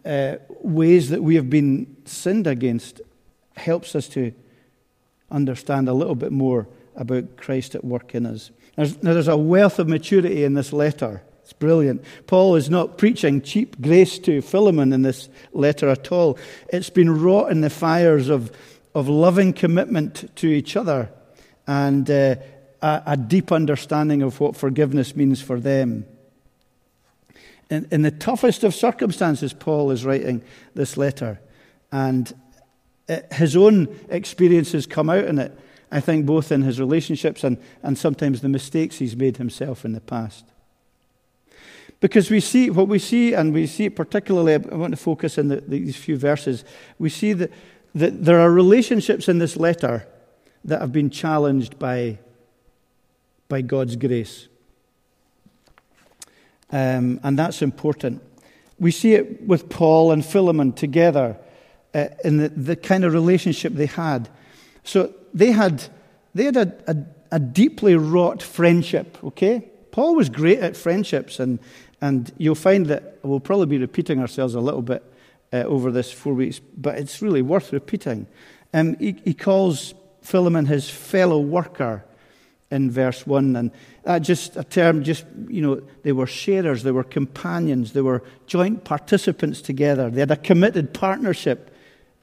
uh, 0.06 0.36
ways 0.62 1.10
that 1.10 1.22
we 1.22 1.36
have 1.36 1.50
been 1.50 1.98
sinned 2.06 2.48
against, 2.48 3.02
helps 3.58 3.96
us 3.96 4.08
to 4.10 4.34
understand 5.30 5.90
a 5.90 5.94
little 5.94 6.16
bit 6.16 6.32
more 6.32 6.68
about 6.96 7.38
Christ 7.38 7.76
at 7.76 7.84
work 7.84 8.16
in 8.16 8.26
us. 8.26 8.52
There's, 8.76 9.02
now, 9.04 9.14
there's 9.14 9.28
a 9.28 9.38
wealth 9.38 9.80
of 9.80 9.88
maturity 9.88 10.44
in 10.44 10.54
this 10.54 10.72
letter. 10.72 11.24
It's 11.44 11.54
brilliant. 11.54 12.04
Paul 12.26 12.56
is 12.56 12.70
not 12.70 12.98
preaching 12.98 13.42
cheap 13.42 13.82
grace 13.82 14.18
to 14.20 14.42
Philemon 14.42 14.94
in 14.94 15.02
this 15.02 15.28
letter 15.52 15.90
at 15.90 16.12
all. 16.12 16.38
It's 16.70 16.90
been 16.90 17.22
wrought 17.22 17.52
in 17.52 17.62
the 17.62 17.70
fires 17.70 18.30
of, 18.30 18.52
of 18.96 19.10
loving 19.10 19.54
commitment 19.54 20.36
to 20.36 20.48
each 20.48 20.76
other 20.76 21.10
and 21.68 22.10
uh, 22.10 22.36
a, 22.82 23.04
a, 23.08 23.18
deep 23.18 23.52
understanding 23.52 24.22
of 24.22 24.40
what 24.40 24.56
forgiveness 24.56 25.16
means 25.16 25.42
for 25.42 25.60
them. 25.60 26.06
In, 27.70 27.88
in 27.92 28.02
the 28.02 28.12
toughest 28.12 28.64
of 28.64 28.76
circumstances, 28.76 29.54
Paul 29.54 29.92
is 29.92 30.06
writing 30.06 30.44
this 30.76 30.98
letter, 30.98 31.40
and 31.92 32.34
uh, 33.10 33.20
his 33.32 33.56
own 33.56 33.88
experiences 34.10 34.86
come 34.86 35.10
out 35.10 35.26
in 35.26 35.40
it. 35.40 35.58
I 35.92 36.00
think, 36.00 36.26
both 36.26 36.52
in 36.52 36.64
his 36.64 36.80
relationships 36.80 37.44
and, 37.44 37.58
and 37.84 37.96
sometimes 37.96 38.42
the 38.42 38.50
mistakes 38.50 38.98
he's 38.98 39.16
made 39.16 39.38
himself 39.38 39.86
in 39.86 39.94
the 39.94 40.02
past. 40.02 40.44
Because 42.00 42.32
we 42.32 42.40
see 42.40 42.72
what 42.72 42.88
we 42.88 42.98
see, 42.98 43.34
and 43.34 43.54
we 43.54 43.68
see 43.68 43.86
it 43.86 43.96
particularly, 43.96 44.56
I 44.56 44.76
want 44.76 44.92
to 44.92 44.98
focus 44.98 45.38
on 45.38 45.50
the, 45.50 45.58
these 45.62 45.96
few 45.96 46.18
verses. 46.18 46.66
We 46.98 47.10
see 47.10 47.34
that, 47.34 47.52
that 47.96 48.26
there 48.26 48.40
are 48.40 48.52
relationships 48.52 49.28
in 49.28 49.40
this 49.40 49.56
letter 49.56 50.08
that 50.66 50.82
have 50.82 50.92
been 50.92 51.10
challenged 51.10 51.78
by, 51.78 52.18
by 53.50 53.62
God's 53.62 53.96
grace. 53.96 54.48
Um, 56.72 57.20
and 57.24 57.38
that's 57.38 57.62
important. 57.62 58.22
We 58.80 58.92
see 58.92 59.14
it 59.14 59.46
with 59.46 59.70
Paul 59.70 60.12
and 60.12 60.26
Philemon 60.26 60.74
together 60.74 61.38
uh, 61.94 62.08
in 62.24 62.38
the, 62.38 62.50
the 62.50 62.76
kind 62.76 63.04
of 63.04 63.14
relationship 63.14 63.74
they 63.74 63.86
had. 63.86 64.28
So 64.84 65.14
they 65.34 65.52
had, 65.52 65.84
they 66.34 66.46
had 66.46 66.58
a, 66.58 66.74
a, 66.88 66.98
a 67.34 67.40
deeply 67.40 67.96
wrought 67.96 68.42
friendship, 68.42 69.24
okay? 69.24 69.70
Paul 69.92 70.16
was 70.16 70.30
great 70.30 70.60
at 70.60 70.76
friendships, 70.76 71.40
and, 71.40 71.60
and 72.02 72.32
you'll 72.40 72.56
find 72.56 72.88
that 72.88 73.20
we'll 73.22 73.40
probably 73.40 73.68
be 73.68 73.78
repeating 73.78 74.20
ourselves 74.20 74.56
a 74.56 74.60
little 74.60 74.82
bit 74.82 75.04
uh, 75.54 75.58
over 75.58 75.92
this 75.92 76.12
four 76.12 76.34
weeks, 76.34 76.60
but 76.76 76.98
it's 76.98 77.22
really 77.22 77.42
worth 77.42 77.72
repeating. 77.72 78.28
Um, 78.74 78.98
he, 78.98 79.16
he 79.24 79.34
calls 79.34 79.94
Philemon 80.22 80.66
his 80.66 80.90
fellow 80.90 81.40
worker 81.40 82.04
in 82.72 82.90
verse 82.90 83.28
1. 83.28 83.56
And 83.56 83.72
that 84.04 84.20
just 84.20 84.58
a 84.58 84.64
term, 84.64 85.04
just, 85.04 85.26
you 85.48 85.62
know, 85.62 85.82
they 86.02 86.12
were 86.12 86.26
sharers, 86.26 86.82
they 86.82 86.92
were 86.92 87.04
companions, 87.04 87.94
they 87.94 88.02
were 88.02 88.24
joint 88.48 88.84
participants 88.84 89.62
together. 89.62 90.10
They 90.10 90.22
had 90.22 90.32
a 90.32 90.36
committed 90.36 90.94
partnership 90.94 91.74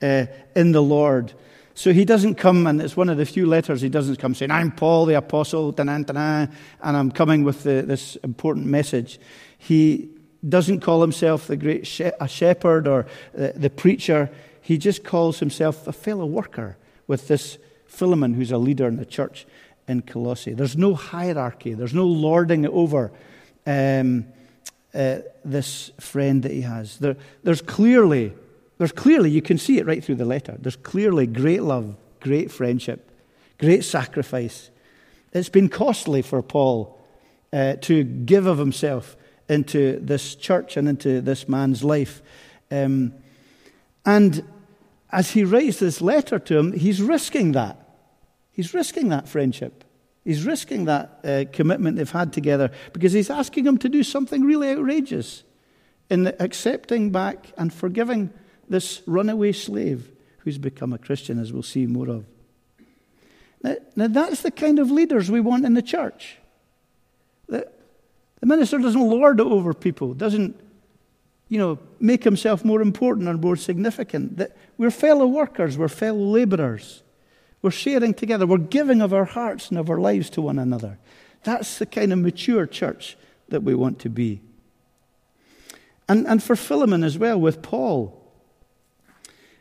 uh, 0.02 0.26
in 0.56 0.72
the 0.72 0.82
Lord. 0.82 1.32
So 1.74 1.92
he 1.92 2.04
doesn't 2.04 2.34
come, 2.34 2.66
and 2.66 2.82
it's 2.82 2.96
one 2.96 3.08
of 3.08 3.16
the 3.16 3.24
few 3.24 3.46
letters 3.46 3.80
he 3.80 3.88
doesn't 3.88 4.16
come 4.16 4.34
saying, 4.34 4.50
I'm 4.50 4.72
Paul 4.72 5.06
the 5.06 5.14
Apostle, 5.14 5.72
and 5.78 5.88
I'm 6.82 7.10
coming 7.12 7.44
with 7.44 7.62
the, 7.62 7.82
this 7.82 8.16
important 8.16 8.66
message. 8.66 9.20
He 9.56 10.10
doesn't 10.48 10.80
call 10.80 11.00
himself 11.00 11.46
the 11.46 11.56
great 11.56 11.86
she- 11.86 12.10
a 12.20 12.28
shepherd 12.28 12.86
or 12.88 13.06
the, 13.34 13.52
the 13.54 13.70
preacher. 13.70 14.30
He 14.60 14.78
just 14.78 15.04
calls 15.04 15.38
himself 15.38 15.86
a 15.86 15.92
fellow 15.92 16.26
worker 16.26 16.76
with 17.06 17.28
this 17.28 17.58
Philemon, 17.86 18.34
who's 18.34 18.52
a 18.52 18.58
leader 18.58 18.86
in 18.86 18.96
the 18.96 19.04
church 19.04 19.46
in 19.88 20.02
Colossae. 20.02 20.54
There's 20.54 20.76
no 20.76 20.94
hierarchy, 20.94 21.74
there's 21.74 21.94
no 21.94 22.06
lording 22.06 22.66
over 22.66 23.10
um, 23.66 24.26
uh, 24.94 25.18
this 25.44 25.90
friend 25.98 26.42
that 26.44 26.52
he 26.52 26.60
has. 26.60 26.98
There, 26.98 27.16
there's 27.42 27.62
clearly 27.62 28.32
there's 28.80 28.92
clearly, 28.92 29.28
you 29.28 29.42
can 29.42 29.58
see 29.58 29.76
it 29.76 29.84
right 29.84 30.02
through 30.02 30.14
the 30.14 30.24
letter, 30.24 30.56
there's 30.58 30.76
clearly 30.76 31.26
great 31.26 31.62
love, 31.62 31.96
great 32.18 32.50
friendship, 32.50 33.10
great 33.58 33.84
sacrifice. 33.84 34.70
It's 35.34 35.50
been 35.50 35.68
costly 35.68 36.22
for 36.22 36.40
Paul 36.40 36.98
uh, 37.52 37.74
to 37.82 38.04
give 38.04 38.46
of 38.46 38.56
himself 38.56 39.18
into 39.50 39.98
this 40.00 40.36
church 40.36 40.76
and 40.76 40.88
into 40.88 41.20
this 41.20 41.48
man's 41.48 41.82
life. 41.82 42.22
Um, 42.70 43.12
and 44.06 44.44
as 45.10 45.32
he 45.32 45.44
writes 45.44 45.80
this 45.80 46.00
letter 46.00 46.38
to 46.38 46.56
him, 46.56 46.72
he's 46.72 47.02
risking 47.02 47.52
that. 47.52 47.76
He's 48.52 48.72
risking 48.72 49.08
that 49.08 49.28
friendship. 49.28 49.84
He's 50.24 50.44
risking 50.44 50.84
that 50.84 51.18
uh, 51.24 51.44
commitment 51.52 51.96
they've 51.96 52.10
had 52.10 52.32
together 52.32 52.70
because 52.92 53.12
he's 53.12 53.30
asking 53.30 53.66
him 53.66 53.78
to 53.78 53.88
do 53.88 54.04
something 54.04 54.44
really 54.44 54.70
outrageous 54.70 55.42
in 56.08 56.28
accepting 56.38 57.10
back 57.10 57.52
and 57.56 57.72
forgiving 57.72 58.30
this 58.68 59.02
runaway 59.06 59.52
slave 59.52 60.10
who's 60.38 60.58
become 60.58 60.92
a 60.92 60.98
Christian, 60.98 61.38
as 61.38 61.52
we'll 61.52 61.62
see 61.62 61.86
more 61.86 62.08
of. 62.08 62.24
Now, 63.62 63.76
now 63.96 64.08
that's 64.08 64.42
the 64.42 64.50
kind 64.50 64.78
of 64.78 64.90
leaders 64.90 65.30
we 65.30 65.40
want 65.40 65.64
in 65.64 65.74
the 65.74 65.82
church. 65.82 66.38
The, 67.48 67.70
the 68.40 68.46
minister 68.46 68.78
doesn't 68.78 69.00
lord 69.00 69.40
over 69.40 69.72
people, 69.74 70.14
doesn't 70.14 70.58
you 71.50 71.58
know, 71.58 71.78
make 71.98 72.24
himself 72.24 72.64
more 72.64 72.80
important 72.80 73.28
or 73.28 73.34
more 73.34 73.56
significant. 73.56 74.36
That 74.38 74.56
we're 74.78 74.90
fellow 74.90 75.26
workers, 75.26 75.76
we're 75.76 75.88
fellow 75.88 76.18
laborers. 76.18 77.02
We're 77.60 77.72
sharing 77.72 78.14
together, 78.14 78.46
we're 78.46 78.58
giving 78.58 79.02
of 79.02 79.12
our 79.12 79.26
hearts 79.26 79.68
and 79.68 79.78
of 79.78 79.90
our 79.90 80.00
lives 80.00 80.30
to 80.30 80.42
one 80.42 80.58
another. 80.58 80.98
That's 81.42 81.78
the 81.78 81.86
kind 81.86 82.12
of 82.12 82.20
mature 82.20 82.66
church 82.66 83.18
that 83.48 83.62
we 83.62 83.74
want 83.74 83.98
to 84.00 84.08
be. 84.08 84.40
And, 86.08 86.26
and 86.26 86.42
for 86.42 86.56
Philemon 86.56 87.04
as 87.04 87.18
well, 87.18 87.38
with 87.38 87.62
Paul, 87.62 88.16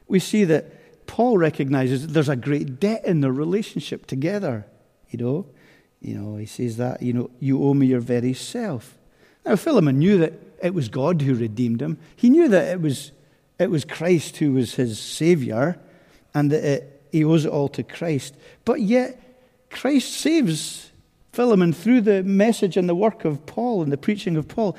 we 0.07 0.19
see 0.19 0.45
that 0.45 1.05
Paul 1.07 1.38
recognizes 1.38 2.03
that 2.03 2.13
there's 2.13 2.29
a 2.29 2.36
great 2.36 2.79
debt 2.79 3.03
in 3.03 3.21
their 3.21 3.31
relationship 3.33 4.05
together. 4.05 4.65
You 5.09 5.19
know, 5.19 5.45
you 6.01 6.15
know, 6.15 6.38
he 6.38 6.46
says 6.46 6.77
that, 6.77 7.01
you 7.01 7.13
know, 7.13 7.29
you 7.39 7.63
owe 7.63 7.74
me 7.74 7.88
your 7.88 8.00
very 8.00 8.34
self. 8.34 8.98
Now, 9.46 9.56
Philemon 9.56 10.00
knew 10.00 10.18
that 10.20 10.34
it 10.63 10.74
was 10.74 10.89
God 10.89 11.22
who 11.22 11.36
redeemed 11.36 11.82
him. 11.82 11.98
He 12.15 12.29
knew 12.29 12.48
that 12.50 12.68
it 12.70 12.82
was, 12.82 13.12
it 13.58 13.70
was 13.70 13.86
Christ 13.86 14.38
who 14.38 14.53
was 14.53 14.75
his 14.75 15.00
Savior 15.00 15.79
and 16.34 16.51
that 16.51 16.63
it, 16.63 17.03
he 17.12 17.24
owes 17.24 17.46
it 17.46 17.51
all 17.51 17.68
to 17.70 17.84
Christ. 17.84 18.36
But 18.65 18.82
yet, 18.82 19.22
Christ 19.70 20.13
saves 20.13 20.91
Philemon 21.32 21.74
through 21.74 22.01
the 22.01 22.24
message 22.24 22.77
and 22.77 22.88
the 22.88 22.96
work 22.96 23.25
of 23.25 23.46
Paul 23.46 23.82
and 23.82 23.91
the 23.91 23.98
preaching 23.98 24.36
of 24.36 24.48
Paul, 24.48 24.77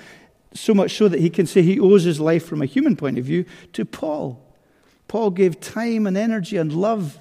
so 0.52 0.74
much 0.74 0.96
so 0.96 1.08
that 1.08 1.20
he 1.20 1.30
can 1.30 1.46
say 1.46 1.62
he 1.62 1.78
owes 1.78 2.04
his 2.04 2.20
life 2.20 2.44
from 2.44 2.60
a 2.60 2.66
human 2.66 2.96
point 2.96 3.18
of 3.18 3.24
view 3.24 3.44
to 3.72 3.84
Paul. 3.84 4.44
Paul 5.06 5.30
gave 5.30 5.60
time 5.60 6.06
and 6.06 6.16
energy 6.16 6.56
and 6.56 6.72
love, 6.72 7.18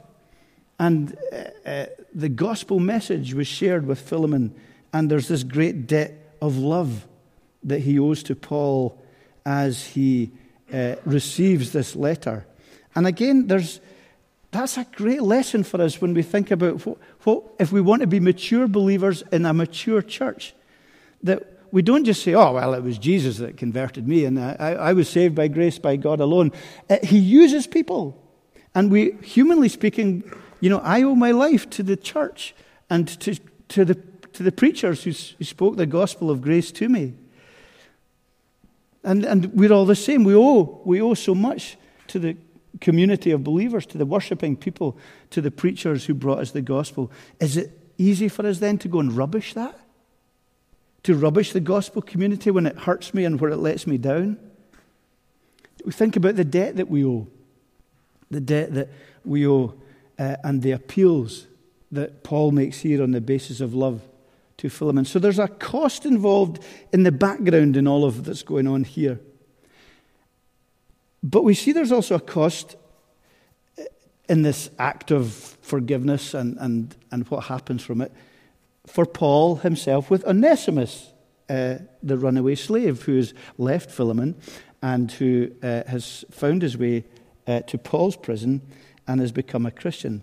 and 0.77 1.18
uh, 1.32 1.70
uh, 1.70 1.86
the 2.13 2.30
gospel 2.30 2.80
message 2.80 3.34
was 3.34 3.48
shared 3.48 3.86
with 3.86 4.00
Philemon. 4.00 4.54
And 4.94 5.10
there's 5.10 5.28
this 5.28 5.44
great 5.44 5.88
debt 5.88 6.36
of 6.42 6.58
love 6.58 7.08
that 7.63 7.80
he 7.80 8.00
owes 8.00 8.24
to 8.24 8.36
Paul 8.36 9.00
as 9.46 9.86
he 9.86 10.32
uh, 10.74 10.96
receives 11.06 11.72
this 11.72 11.96
letter. 11.96 12.46
And 12.96 13.06
again, 13.06 13.48
there's, 13.48 13.80
that's 14.51 14.78
a 14.78 14.86
great 14.96 15.22
lesson 15.22 15.63
for 15.63 15.82
us 15.82 16.01
when 16.01 16.13
we 16.13 16.24
think 16.24 16.51
about 16.51 16.86
what, 16.86 16.98
what, 17.24 17.44
if 17.60 17.72
we 17.72 17.82
want 17.82 18.01
to 18.01 18.08
be 18.08 18.20
mature 18.20 18.68
believers 18.68 19.24
in 19.32 19.46
a 19.46 19.54
mature 19.54 20.01
church. 20.01 20.54
That 21.24 21.60
we 21.72 21.82
don't 21.82 22.06
just 22.06 22.24
say, 22.24 22.34
oh, 22.34 22.54
well, 22.54 22.74
it 22.74 22.82
was 22.82 22.98
Jesus 22.98 23.38
that 23.38 23.58
converted 23.58 24.08
me 24.08 24.25
and 24.25 24.39
I, 24.39 24.74
I 24.80 24.94
was 24.94 25.10
saved 25.10 25.36
by 25.36 25.48
grace 25.50 25.78
by 25.78 25.98
God 25.98 26.20
alone. 26.20 26.51
Uh, 26.89 26.98
he 27.04 27.20
uses 27.20 27.68
people. 27.68 28.18
And 28.74 28.92
we, 28.92 29.13
humanly 29.24 29.70
speaking, 29.70 30.24
you 30.60 30.70
know, 30.70 30.80
I 30.80 31.04
owe 31.04 31.16
my 31.16 31.32
life 31.32 31.70
to 31.72 31.84
the 31.84 31.96
church 31.96 32.54
and 32.89 33.08
to, 33.22 33.39
to, 33.70 33.86
the, 33.86 33.96
to 34.34 34.44
the 34.44 34.51
preachers 34.51 35.04
who, 35.04 35.12
who 35.38 35.44
spoke 35.44 35.78
the 35.78 35.86
gospel 35.86 36.30
of 36.30 36.42
grace 36.42 36.72
to 36.74 36.89
me. 36.89 37.13
And, 39.04 39.24
and 39.24 39.54
we're 39.54 39.72
all 39.72 39.86
the 39.86 39.96
same. 39.96 40.24
We 40.24 40.36
owe, 40.36 40.82
we 40.84 41.01
owe 41.01 41.13
so 41.13 41.34
much 41.34 41.78
to 42.08 42.20
the 42.20 42.36
community 42.82 43.32
of 43.32 43.44
believers, 43.44 43.86
to 43.88 43.98
the 43.98 44.06
worshipping 44.06 44.56
people, 44.58 44.98
to 45.30 45.42
the 45.42 45.51
preachers 45.51 46.06
who 46.06 46.13
brought 46.13 46.39
us 46.39 46.51
the 46.51 46.62
gospel. 46.62 47.12
Is 47.39 47.58
it 47.58 47.72
easy 47.98 48.28
for 48.28 48.46
us 48.46 48.60
then 48.60 48.78
to 48.80 48.88
go 48.88 49.00
and 49.00 49.12
rubbish 49.13 49.54
that? 49.54 49.80
to 51.04 51.16
rubbish 51.16 51.54
the 51.54 51.60
gospel 51.60 52.01
community 52.01 52.51
when 52.51 52.66
it 52.66 52.78
hurts 52.78 53.13
me 53.13 53.25
and 53.25 53.39
where 53.39 53.51
it 53.51 53.58
lets 53.58 53.88
me 53.88 53.98
down. 53.98 54.38
We 55.86 55.92
think 55.92 56.16
about 56.16 56.36
the 56.36 56.44
debt 56.44 56.75
that 56.75 56.89
we 56.89 57.06
owe, 57.06 57.28
the 58.30 58.42
debt 58.42 58.74
that 58.74 58.89
we 59.24 59.48
owe, 59.48 59.74
uh, 60.19 60.35
and 60.43 60.61
the 60.61 60.71
appeals 60.71 61.47
that 61.91 62.23
Paul 62.23 62.51
makes 62.51 62.79
here 62.81 63.01
on 63.01 63.11
the 63.11 63.21
basis 63.21 63.61
of 63.61 63.73
love 63.73 64.01
to 64.57 64.69
Philemon. 64.69 65.05
So 65.05 65.17
there's 65.17 65.39
a 65.39 65.47
cost 65.47 66.05
involved 66.05 66.63
in 66.91 67.03
the 67.03 67.11
background 67.11 67.77
in 67.77 67.88
all 67.88 68.05
of 68.05 68.25
that's 68.25 68.43
going 68.43 68.67
on 68.67 68.83
here. 68.83 69.19
But 71.23 71.43
we 71.43 71.53
see 71.53 71.71
there's 71.71 71.91
also 71.91 72.15
a 72.15 72.19
cost 72.19 72.75
in 74.27 74.43
this 74.43 74.69
act 74.77 75.11
of 75.11 75.33
forgiveness 75.61 76.33
and, 76.33 76.57
and, 76.59 76.95
and 77.11 77.27
what 77.29 77.45
happens 77.45 77.81
from 77.81 78.01
it 78.01 78.11
for 78.85 79.05
Paul 79.05 79.57
himself 79.57 80.09
with 80.09 80.25
Onesimus, 80.25 81.11
uh, 81.49 81.75
the 82.03 82.17
runaway 82.17 82.55
slave 82.55 83.03
who 83.03 83.17
has 83.17 83.33
left 83.57 83.91
Philemon 83.91 84.35
and 84.81 85.11
who 85.11 85.51
uh, 85.61 85.83
has 85.88 86.25
found 86.31 86.61
his 86.61 86.77
way 86.77 87.05
uh, 87.47 87.61
to 87.61 87.77
Paul's 87.77 88.15
prison 88.15 88.61
and 89.10 89.20
has 89.20 89.32
become 89.32 89.66
a 89.66 89.72
Christian. 89.72 90.22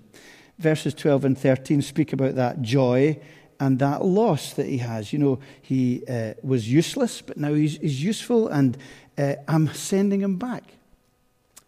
Verses 0.59 0.95
12 0.95 1.25
and 1.25 1.39
13 1.39 1.83
speak 1.83 2.13
about 2.13 2.37
that 2.37 2.63
joy 2.63 3.21
and 3.59 3.81
that 3.81 4.05
loss 4.05 4.53
that 4.55 4.67
he 4.67 4.79
has. 4.79 5.13
You 5.13 5.19
know, 5.19 5.39
he 5.61 6.05
uh, 6.09 6.35
was 6.43 6.71
useless, 6.71 7.21
but 7.21 7.37
now 7.37 7.53
he's, 7.53 7.79
he's 7.79 8.03
useful, 8.03 8.47
and 8.47 8.79
uh, 9.19 9.35
I'm 9.49 9.75
sending 9.75 10.21
him 10.21 10.37
back. 10.37 10.63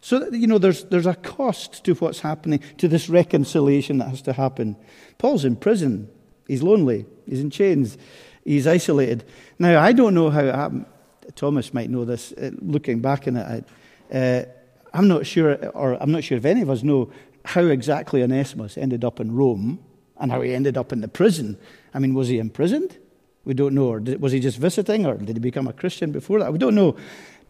So, 0.00 0.28
you 0.30 0.46
know, 0.46 0.58
there's, 0.58 0.84
there's 0.84 1.06
a 1.06 1.14
cost 1.14 1.84
to 1.84 1.94
what's 1.94 2.20
happening, 2.20 2.60
to 2.76 2.86
this 2.86 3.08
reconciliation 3.08 3.98
that 3.98 4.10
has 4.10 4.22
to 4.22 4.32
happen. 4.32 4.76
Paul's 5.18 5.44
in 5.44 5.56
prison. 5.56 6.08
He's 6.46 6.62
lonely. 6.62 7.04
He's 7.26 7.40
in 7.40 7.50
chains. 7.50 7.98
He's 8.44 8.66
isolated. 8.66 9.24
Now, 9.58 9.82
I 9.82 9.92
don't 9.92 10.14
know 10.14 10.30
how 10.30 10.44
it 10.44 10.54
happened. 10.54 10.86
Thomas 11.34 11.74
might 11.74 11.90
know 11.90 12.04
this. 12.04 12.32
Uh, 12.32 12.52
looking 12.60 13.00
back 13.00 13.26
on 13.26 13.36
it, 13.36 13.64
uh, 14.12 14.50
I'm 14.98 15.06
not 15.06 15.26
sure, 15.26 15.54
or 15.68 15.96
I'm 16.02 16.10
not 16.10 16.24
sure 16.24 16.36
if 16.36 16.44
any 16.44 16.60
of 16.60 16.68
us 16.68 16.82
know 16.82 17.12
how 17.44 17.60
exactly 17.60 18.20
Onesimus 18.20 18.76
ended 18.76 19.04
up 19.04 19.20
in 19.20 19.30
Rome 19.30 19.78
and 20.18 20.32
how 20.32 20.40
he 20.40 20.52
ended 20.52 20.76
up 20.76 20.92
in 20.92 21.02
the 21.02 21.06
prison. 21.06 21.56
I 21.94 22.00
mean, 22.00 22.14
was 22.14 22.26
he 22.26 22.40
imprisoned? 22.40 22.98
We 23.44 23.54
don't 23.54 23.76
know. 23.76 23.90
Or 23.90 24.00
was 24.00 24.32
he 24.32 24.40
just 24.40 24.58
visiting, 24.58 25.06
or 25.06 25.14
did 25.14 25.36
he 25.36 25.40
become 25.40 25.68
a 25.68 25.72
Christian 25.72 26.10
before 26.10 26.40
that? 26.40 26.52
We 26.52 26.58
don't 26.58 26.74
know. 26.74 26.96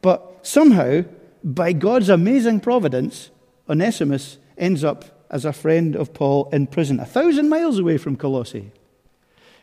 But 0.02 0.40
somehow, 0.43 1.05
by 1.43 1.73
God's 1.73 2.11
amazing 2.11 2.61
providence, 2.61 3.31
Onesimus 3.67 4.37
ends 4.59 4.85
up 4.85 5.25
as 5.31 5.47
a 5.47 5.52
friend 5.55 5.97
of 5.97 6.12
Paul 6.12 6.50
in 6.52 6.67
prison, 6.67 7.00
a 7.00 7.07
thousand 7.07 7.49
miles 7.49 7.78
away 7.78 7.97
from 7.97 8.17
Colossae. 8.17 8.73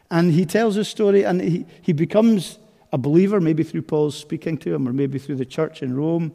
And 0.10 0.32
he 0.32 0.48
tells 0.48 0.74
his 0.74 0.88
story, 0.88 1.24
and 1.24 1.40
he, 1.40 1.68
he 1.84 1.94
becomes 1.94 2.58
a 2.92 2.98
believer, 2.98 3.40
maybe 3.40 3.62
through 3.62 3.84
Paul's 3.84 4.18
speaking 4.18 4.58
to 4.58 4.74
him, 4.74 4.88
or 4.88 4.94
maybe 4.94 5.20
through 5.20 5.36
the 5.36 5.46
church 5.46 5.84
in 5.84 5.96
Rome. 5.96 6.34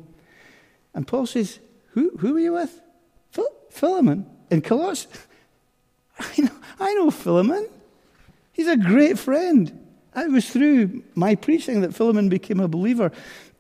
And 0.95 1.07
Paul 1.07 1.27
says, 1.27 1.59
Who, 1.91 2.17
who 2.19 2.37
are 2.37 2.41
you 2.41 2.53
with? 2.53 2.81
Phil- 3.31 3.55
Philemon 3.71 4.27
in 4.51 4.61
Colossae. 4.61 5.09
I 6.19 6.41
know, 6.43 6.57
I 6.79 6.95
know 6.95 7.11
Philemon. 7.11 7.69
He's 8.53 8.69
a 8.69 8.77
great 8.77 9.19
friend. 9.19 9.87
It 10.17 10.31
was 10.31 10.51
through 10.51 11.03
my 11.15 11.35
preaching 11.35 11.83
that 11.83 11.95
Philemon 11.95 12.29
became 12.29 12.61
a 12.61 12.69
believer. 12.69 13.13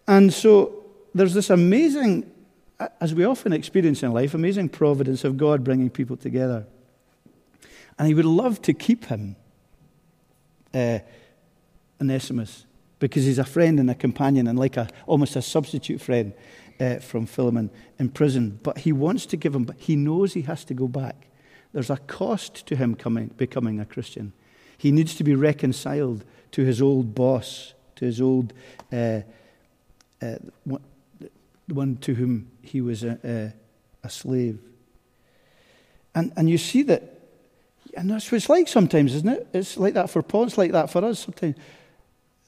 And 0.06 0.32
so 0.32 0.84
there's 1.14 1.34
this 1.34 1.50
amazing, 1.50 2.30
as 3.00 3.14
we 3.14 3.24
often 3.24 3.52
experience 3.52 4.02
in 4.02 4.12
life, 4.12 4.34
amazing 4.34 4.68
providence 4.68 5.24
of 5.24 5.36
God 5.36 5.62
bringing 5.64 5.90
people 5.90 6.16
together. 6.16 6.66
And 7.98 8.08
he 8.08 8.14
would 8.14 8.24
love 8.24 8.60
to 8.62 8.74
keep 8.74 9.06
him, 9.06 9.36
uh, 10.74 10.98
Onesimus, 12.00 12.66
because 12.98 13.24
he's 13.24 13.38
a 13.38 13.44
friend 13.44 13.78
and 13.78 13.90
a 13.90 13.94
companion 13.94 14.46
and 14.46 14.58
like 14.58 14.76
a, 14.76 14.88
almost 15.06 15.36
a 15.36 15.42
substitute 15.42 16.00
friend 16.00 16.32
uh, 16.80 16.96
from 16.96 17.26
Philemon 17.26 17.70
in 17.98 18.08
prison. 18.08 18.58
But 18.62 18.78
he 18.78 18.92
wants 18.92 19.26
to 19.26 19.36
give 19.36 19.54
him, 19.54 19.64
but 19.64 19.76
he 19.78 19.96
knows 19.96 20.32
he 20.32 20.42
has 20.42 20.64
to 20.64 20.74
go 20.74 20.88
back. 20.88 21.28
There's 21.72 21.90
a 21.90 21.98
cost 21.98 22.66
to 22.66 22.76
him 22.76 22.94
coming, 22.94 23.28
becoming 23.36 23.78
a 23.78 23.84
Christian. 23.84 24.32
He 24.76 24.90
needs 24.90 25.14
to 25.16 25.24
be 25.24 25.34
reconciled 25.34 26.24
to 26.52 26.64
his 26.64 26.80
old 26.82 27.14
boss, 27.14 27.74
to 27.96 28.04
his 28.06 28.20
old, 28.20 28.52
uh, 28.92 29.20
uh, 30.22 30.36
one 31.68 31.96
to 31.98 32.14
whom 32.14 32.50
he 32.62 32.80
was 32.80 33.04
a, 33.04 33.18
a, 33.22 34.06
a 34.06 34.10
slave. 34.10 34.58
And, 36.14 36.32
and 36.36 36.50
you 36.50 36.58
see 36.58 36.82
that, 36.84 37.20
and 37.94 38.10
that's 38.10 38.32
what 38.32 38.36
it's 38.36 38.48
like 38.48 38.66
sometimes, 38.66 39.14
isn't 39.14 39.28
it? 39.28 39.46
It's 39.52 39.76
like 39.76 39.94
that 39.94 40.10
for 40.10 40.22
Paul, 40.22 40.44
it's 40.44 40.58
like 40.58 40.72
that 40.72 40.90
for 40.90 41.04
us. 41.04 41.20
Sometimes 41.20 41.56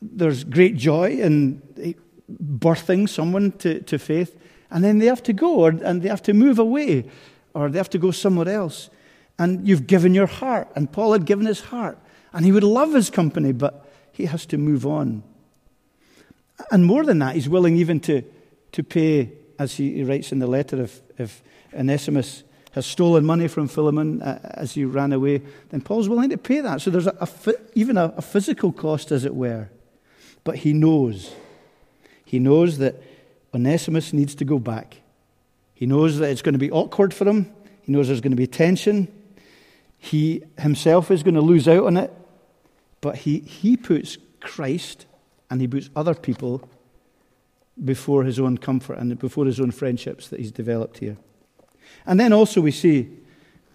there's 0.00 0.42
great 0.42 0.76
joy 0.76 1.10
in 1.10 1.62
birthing 2.40 3.08
someone 3.08 3.52
to, 3.58 3.80
to 3.80 3.98
faith, 3.98 4.38
and 4.70 4.82
then 4.82 4.98
they 4.98 5.06
have 5.06 5.22
to 5.24 5.32
go, 5.32 5.54
or, 5.56 5.70
and 5.70 6.02
they 6.02 6.08
have 6.08 6.22
to 6.22 6.32
move 6.32 6.58
away, 6.58 7.04
or 7.54 7.68
they 7.68 7.78
have 7.78 7.90
to 7.90 7.98
go 7.98 8.10
somewhere 8.10 8.48
else. 8.48 8.90
And 9.38 9.66
you've 9.66 9.86
given 9.86 10.14
your 10.14 10.26
heart, 10.26 10.68
and 10.74 10.90
Paul 10.90 11.12
had 11.12 11.24
given 11.24 11.46
his 11.46 11.60
heart, 11.60 11.98
and 12.32 12.44
he 12.44 12.52
would 12.52 12.64
love 12.64 12.94
his 12.94 13.10
company, 13.10 13.52
but 13.52 13.86
he 14.12 14.26
has 14.26 14.46
to 14.46 14.58
move 14.58 14.86
on. 14.86 15.22
And 16.70 16.86
more 16.86 17.04
than 17.04 17.18
that, 17.18 17.34
he's 17.34 17.48
willing 17.48 17.76
even 17.76 18.00
to, 18.00 18.22
to 18.72 18.82
pay, 18.82 19.32
as 19.58 19.74
he 19.76 20.04
writes 20.04 20.32
in 20.32 20.38
the 20.38 20.46
letter, 20.46 20.82
if, 20.82 21.00
if 21.18 21.42
Onesimus 21.74 22.44
has 22.72 22.86
stolen 22.86 23.24
money 23.24 23.48
from 23.48 23.68
Philemon 23.68 24.22
uh, 24.22 24.38
as 24.54 24.72
he 24.72 24.84
ran 24.84 25.12
away, 25.12 25.42
then 25.70 25.80
Paul's 25.82 26.08
willing 26.08 26.30
to 26.30 26.38
pay 26.38 26.60
that. 26.60 26.80
So 26.80 26.90
there's 26.90 27.06
a, 27.06 27.16
a, 27.20 27.52
even 27.74 27.98
a, 27.98 28.14
a 28.16 28.22
physical 28.22 28.72
cost, 28.72 29.12
as 29.12 29.24
it 29.24 29.34
were. 29.34 29.68
But 30.44 30.56
he 30.56 30.72
knows. 30.72 31.34
He 32.32 32.38
knows 32.38 32.78
that 32.78 32.96
Onesimus 33.52 34.14
needs 34.14 34.34
to 34.36 34.46
go 34.46 34.58
back. 34.58 35.02
He 35.74 35.84
knows 35.84 36.16
that 36.16 36.30
it's 36.30 36.40
going 36.40 36.54
to 36.54 36.58
be 36.58 36.70
awkward 36.70 37.12
for 37.12 37.28
him. 37.28 37.52
He 37.82 37.92
knows 37.92 38.06
there's 38.06 38.22
going 38.22 38.32
to 38.32 38.36
be 38.38 38.46
tension. 38.46 39.12
He 39.98 40.42
himself 40.58 41.10
is 41.10 41.22
going 41.22 41.34
to 41.34 41.42
lose 41.42 41.68
out 41.68 41.84
on 41.84 41.98
it. 41.98 42.10
But 43.02 43.16
he, 43.16 43.40
he 43.40 43.76
puts 43.76 44.16
Christ 44.40 45.04
and 45.50 45.60
he 45.60 45.68
puts 45.68 45.90
other 45.94 46.14
people 46.14 46.66
before 47.84 48.24
his 48.24 48.40
own 48.40 48.56
comfort 48.56 48.96
and 48.96 49.18
before 49.18 49.44
his 49.44 49.60
own 49.60 49.70
friendships 49.70 50.28
that 50.28 50.40
he's 50.40 50.52
developed 50.52 51.00
here. 51.00 51.18
And 52.06 52.18
then 52.18 52.32
also 52.32 52.62
we 52.62 52.70
see 52.70 53.10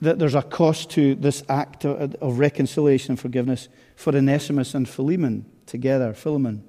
that 0.02 0.18
there's 0.18 0.34
a 0.34 0.42
cost 0.42 0.90
to 0.92 1.14
this 1.14 1.44
act 1.48 1.86
of 1.86 2.40
reconciliation 2.40 3.12
and 3.12 3.20
forgiveness 3.20 3.70
for 3.96 4.16
Onesimus 4.16 4.74
and 4.74 4.90
Philemon 4.90 5.46
together, 5.68 6.12
Philemon. 6.12 6.64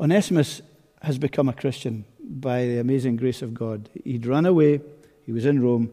Onesimus 0.00 0.62
has 1.02 1.18
become 1.18 1.48
a 1.48 1.52
Christian 1.52 2.06
by 2.22 2.64
the 2.64 2.78
amazing 2.78 3.16
grace 3.16 3.42
of 3.42 3.52
God. 3.52 3.90
He'd 4.02 4.24
run 4.24 4.46
away, 4.46 4.80
he 5.26 5.32
was 5.32 5.44
in 5.44 5.62
Rome, 5.62 5.92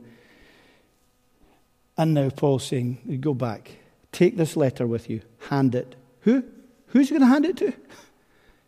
and 1.98 2.14
now 2.14 2.30
Paul's 2.30 2.66
saying, 2.66 3.20
Go 3.20 3.34
back, 3.34 3.72
take 4.12 4.38
this 4.38 4.56
letter 4.56 4.88
with 4.88 5.10
you, 5.10 5.22
hand 5.50 5.76
it. 5.76 5.96
Who? 6.22 6.44
Who's 6.88 7.10
going 7.10 7.22
to 7.22 7.28
hand 7.28 7.46
it 7.46 7.58
to? 7.58 7.74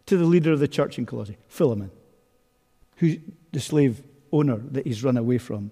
To 0.08 0.18
the 0.18 0.26
leader 0.26 0.52
of 0.52 0.60
the 0.60 0.68
church 0.68 0.98
in 0.98 1.06
Colossae, 1.06 1.38
Philemon, 1.50 1.92
who's 2.96 3.18
the 3.52 3.60
slave 3.60 4.02
owner 4.32 4.58
that 4.72 4.88
he's 4.88 5.04
run 5.04 5.18
away 5.18 5.38
from. 5.38 5.70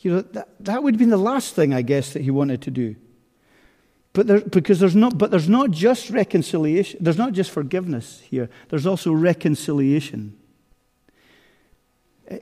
You 0.00 0.10
know, 0.10 0.20
that, 0.20 0.48
that 0.60 0.82
would 0.82 0.92
have 0.92 0.98
been 0.98 1.08
the 1.08 1.16
last 1.16 1.54
thing, 1.54 1.72
I 1.72 1.80
guess, 1.80 2.12
that 2.12 2.20
he 2.20 2.30
wanted 2.30 2.60
to 2.60 2.70
do. 2.70 2.96
But 4.14 4.28
there, 4.28 4.40
because 4.40 4.78
there's 4.78 4.94
not, 4.94 5.18
but 5.18 5.32
there's 5.32 5.48
not 5.48 5.72
just 5.72 6.08
reconciliation, 6.08 7.00
there's 7.02 7.18
not 7.18 7.32
just 7.32 7.50
forgiveness 7.50 8.22
here, 8.30 8.48
there's 8.68 8.86
also 8.86 9.12
reconciliation. 9.12 10.38
Eh, 12.28 12.38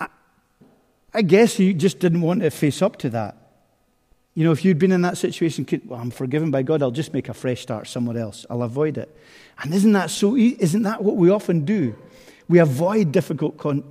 I, 0.00 0.08
I 1.12 1.22
guess 1.22 1.54
he 1.54 1.74
just 1.74 1.98
didn't 1.98 2.22
want 2.22 2.40
to 2.40 2.50
face 2.50 2.80
up 2.80 2.96
to 3.00 3.10
that. 3.10 3.36
You 4.34 4.44
know, 4.44 4.52
if 4.52 4.64
you'd 4.64 4.78
been 4.78 4.92
in 4.92 5.02
that 5.02 5.18
situation, 5.18 5.66
well, 5.84 6.00
I'm 6.00 6.10
forgiven 6.10 6.50
by 6.50 6.62
God, 6.62 6.82
I'll 6.82 6.92
just 6.92 7.12
make 7.12 7.28
a 7.28 7.34
fresh 7.34 7.60
start 7.60 7.86
somewhere 7.86 8.16
else. 8.16 8.46
I'll 8.48 8.62
avoid 8.62 8.96
it. 8.96 9.14
And 9.62 9.74
isn't 9.74 9.92
that 9.92 10.10
so? 10.10 10.34
Isn't 10.34 10.84
that 10.84 11.04
what 11.04 11.16
we 11.16 11.28
often 11.28 11.66
do? 11.66 11.94
We 12.48 12.58
avoid 12.58 13.12
difficult 13.12 13.58
con- 13.58 13.84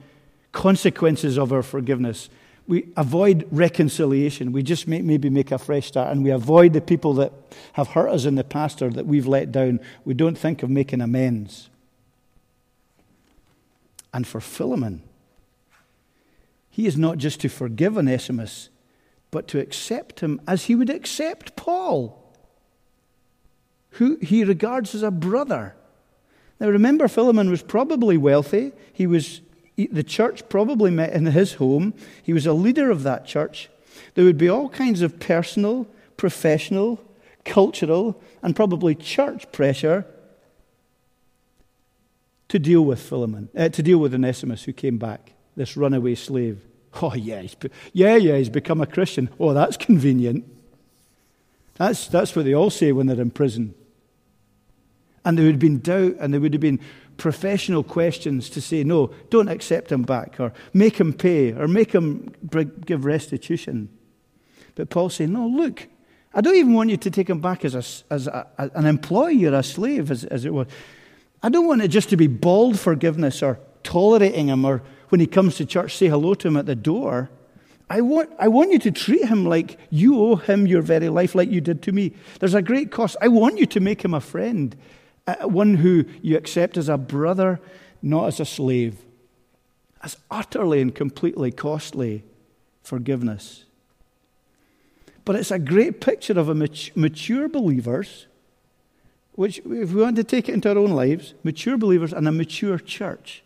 consequences 0.54 1.38
of 1.38 1.54
our 1.54 1.62
forgiveness 1.62 2.30
we 2.68 2.90
avoid 2.98 3.48
reconciliation. 3.50 4.52
We 4.52 4.62
just 4.62 4.88
maybe 4.88 5.30
make 5.30 5.52
a 5.52 5.58
fresh 5.58 5.88
start 5.88 6.12
and 6.12 6.24
we 6.24 6.32
avoid 6.32 6.74
the 6.74 6.82
people 6.82 7.14
that 7.14 7.32
have 7.74 7.90
hurt 7.90 8.10
us 8.10 8.26
in 8.26 8.36
the 8.36 8.44
past 8.44 8.82
or 8.82 8.90
that 8.90 9.06
we've 9.06 9.26
let 9.26 9.52
down. 9.52 9.80
We 10.04 10.14
don't 10.14 10.38
think 10.38 10.64
of 10.64 10.70
making 10.70 11.00
amends. 11.00 11.70
And 14.14 14.28
for 14.28 14.42
Philemon, 14.42 15.02
he 16.70 16.86
is 16.86 16.98
not 16.98 17.18
just 17.18 17.40
to 17.42 17.50
forgive 17.50 17.98
Onesimus, 17.98 18.70
but 19.32 19.48
to 19.50 19.60
accept 19.60 20.20
him 20.20 20.42
as 20.48 20.66
he 20.66 20.76
would 20.76 20.90
accept 20.90 21.56
Paul, 21.56 22.22
who 23.92 24.18
he 24.18 24.44
regards 24.44 24.94
as 24.94 25.04
a 25.04 25.12
brother. 25.12 25.76
Now 26.60 26.68
remember, 26.68 27.08
Philemon 27.08 27.50
was 27.50 27.64
probably 27.64 28.18
wealthy. 28.18 28.74
He 28.92 29.08
was 29.08 29.42
the 29.78 30.04
church 30.04 30.50
probably 30.50 30.90
met 30.90 31.14
in 31.14 31.28
his 31.28 31.54
home. 31.54 31.94
He 32.24 32.34
was 32.34 32.46
a 32.46 32.54
leader 32.54 32.90
of 32.90 33.04
that 33.04 33.26
church. 33.26 33.70
There 34.16 34.26
would 34.26 34.38
be 34.38 34.50
all 34.50 34.70
kinds 34.70 35.02
of 35.04 35.20
personal, 35.20 35.88
professional, 36.18 37.00
cultural, 37.46 38.20
and 38.42 38.56
probably 38.56 38.96
church 38.96 39.52
pressure 39.52 40.06
to 42.50 42.60
deal 42.60 42.84
with 42.84 43.00
Philemon, 43.00 43.50
uh, 43.56 43.70
to 43.70 43.84
deal 43.84 44.00
with 44.00 44.14
Onesimus 44.14 44.64
who 44.64 44.74
came 44.74 44.98
back, 44.98 45.34
this 45.56 45.78
runaway 45.78 46.16
slave. 46.16 46.66
Oh, 47.02 47.14
yeah, 47.14 47.42
he's, 47.42 47.56
yeah, 47.94 48.16
yeah, 48.16 48.38
he's 48.38 48.50
become 48.50 48.82
a 48.82 48.88
Christian. 48.88 49.30
Oh, 49.40 49.54
that's 49.54 49.78
convenient. 49.78 50.46
That's, 51.76 52.08
that's 52.08 52.36
what 52.36 52.46
they 52.46 52.54
all 52.54 52.72
say 52.72 52.92
when 52.92 53.06
they're 53.06 53.22
in 53.22 53.30
prison. 53.30 53.76
And 55.24 55.38
there 55.38 55.46
would 55.46 55.56
have 55.56 55.60
been 55.60 55.80
doubt, 55.80 56.16
and 56.20 56.34
there 56.34 56.42
would 56.42 56.54
have 56.54 56.62
been 56.62 56.80
professional 57.18 57.84
questions 57.84 58.50
to 58.52 58.62
say, 58.62 58.84
no, 58.84 59.12
don't 59.30 59.50
accept 59.50 59.92
him 59.92 60.04
back, 60.04 60.40
or 60.40 60.54
make 60.74 60.98
him 60.98 61.14
pay, 61.14 61.52
or 61.52 61.68
make 61.68 61.92
him 61.92 62.34
give 62.86 63.06
restitution. 63.06 63.90
But 64.76 64.90
Paul's 64.90 65.16
saying, 65.16 65.34
no, 65.34 65.48
look, 65.48 65.88
I 66.34 66.42
don't 66.42 66.56
even 66.56 66.74
want 66.74 66.92
you 66.92 66.98
to 66.98 67.10
take 67.10 67.30
him 67.30 67.42
back 67.42 67.66
as, 67.66 67.74
a, 67.74 68.14
as 68.14 68.28
a, 68.28 68.48
an 68.58 68.86
employee 68.86 69.46
or 69.46 69.56
a 69.56 69.64
slave, 69.64 70.12
as, 70.12 70.24
as 70.26 70.46
it 70.46 70.54
were. 70.54 70.68
I 71.42 71.50
don't 71.50 71.68
want 71.68 71.82
it 71.82 71.88
just 71.88 72.10
to 72.10 72.18
be 72.18 72.28
bald 72.28 72.80
forgiveness 72.80 73.42
or 73.42 73.60
tolerating 73.84 74.48
him, 74.48 74.64
or 74.64 74.84
when 75.10 75.20
he 75.20 75.28
comes 75.28 75.56
to 75.56 75.66
church, 75.66 75.98
say 75.98 76.08
hello 76.08 76.34
to 76.36 76.48
him 76.48 76.58
at 76.58 76.66
the 76.66 76.76
door. 76.76 77.30
I 77.90 78.02
want, 78.02 78.30
I 78.38 78.50
want 78.50 78.72
you 78.72 78.80
to 78.80 78.92
treat 78.92 79.26
him 79.26 79.46
like 79.46 79.80
you 79.90 80.20
owe 80.20 80.36
him 80.36 80.68
your 80.68 80.82
very 80.82 81.10
life, 81.10 81.36
like 81.36 81.50
you 81.50 81.62
did 81.62 81.82
to 81.84 81.92
me. 81.92 82.14
There's 82.40 82.54
a 82.54 82.62
great 82.62 82.92
cost. 82.92 83.16
I 83.22 83.30
want 83.30 83.58
you 83.58 83.66
to 83.68 83.80
make 83.80 84.04
him 84.04 84.14
a 84.14 84.20
friend. 84.20 84.76
Uh, 85.28 85.48
one 85.48 85.76
who 85.76 86.06
you 86.22 86.38
accept 86.38 86.78
as 86.78 86.88
a 86.88 86.98
brother, 86.98 87.60
not 88.02 88.28
as 88.28 88.40
a 88.40 88.46
slave. 88.46 89.04
As 90.02 90.16
utterly 90.32 90.80
and 90.82 90.96
completely 90.96 91.52
costly 91.52 92.24
forgiveness. 92.82 93.66
But 95.26 95.36
it's 95.36 95.52
a 95.52 95.60
great 95.60 96.00
picture 96.00 96.40
of 96.40 96.48
a 96.48 96.56
mature 96.56 97.50
believers, 97.50 98.28
which, 99.34 99.58
if 99.60 99.92
we 99.92 100.02
want 100.02 100.16
to 100.16 100.24
take 100.24 100.48
it 100.48 100.54
into 100.54 100.70
our 100.70 100.78
own 100.78 100.92
lives, 100.92 101.34
mature 101.44 101.78
believers 101.78 102.14
and 102.14 102.28
a 102.28 102.32
mature 102.32 102.80
church. 102.80 103.44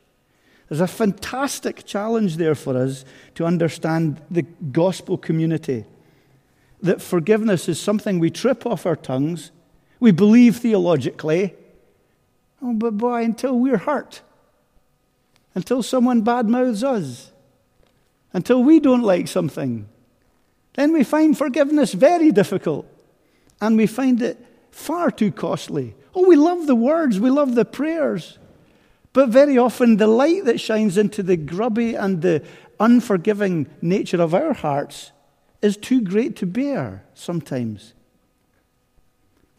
There's 0.70 0.82
a 0.82 0.88
fantastic 0.88 1.86
challenge 1.86 2.38
there 2.38 2.54
for 2.54 2.78
us 2.78 3.04
to 3.36 3.46
understand 3.46 4.22
the 4.30 4.44
gospel 4.44 5.18
community 5.18 5.86
that 6.82 7.02
forgiveness 7.02 7.68
is 7.68 7.80
something 7.80 8.20
we 8.20 8.30
trip 8.30 8.66
off 8.66 8.86
our 8.86 8.96
tongues, 8.96 9.52
we 10.00 10.12
believe 10.12 10.58
theologically, 10.58 11.56
oh, 12.62 12.74
but 12.74 12.98
boy, 12.98 13.24
until 13.24 13.58
we're 13.58 13.78
hurt, 13.78 14.22
until 15.56 15.84
someone 15.84 16.24
badmouths 16.24 16.84
us, 16.84 17.32
until 18.34 18.64
we 18.64 18.80
don't 18.80 19.04
like 19.04 19.28
something, 19.28 19.88
then 20.74 20.94
we 20.94 21.04
find 21.04 21.38
forgiveness 21.38 21.94
very 21.94 22.32
difficult 22.32 22.86
and 23.60 23.78
we 23.78 23.88
find 23.88 24.22
it 24.22 24.38
far 24.72 25.12
too 25.12 25.32
costly. 25.32 25.96
Oh, 26.16 26.28
we 26.28 26.36
love 26.36 26.68
the 26.68 26.76
words, 26.76 27.20
we 27.20 27.30
love 27.30 27.56
the 27.56 27.66
prayers. 27.66 28.38
But 29.14 29.30
very 29.30 29.58
often, 29.58 29.98
the 29.98 30.08
light 30.08 30.46
that 30.46 30.60
shines 30.60 30.98
into 30.98 31.22
the 31.22 31.36
grubby 31.36 31.96
and 31.96 32.22
the 32.22 32.44
unforgiving 32.80 33.68
nature 33.82 34.22
of 34.22 34.34
our 34.34 34.54
hearts 34.54 35.12
is 35.62 35.78
too 35.78 36.02
great 36.02 36.36
to 36.38 36.46
bear 36.46 37.04
sometimes. 37.14 37.94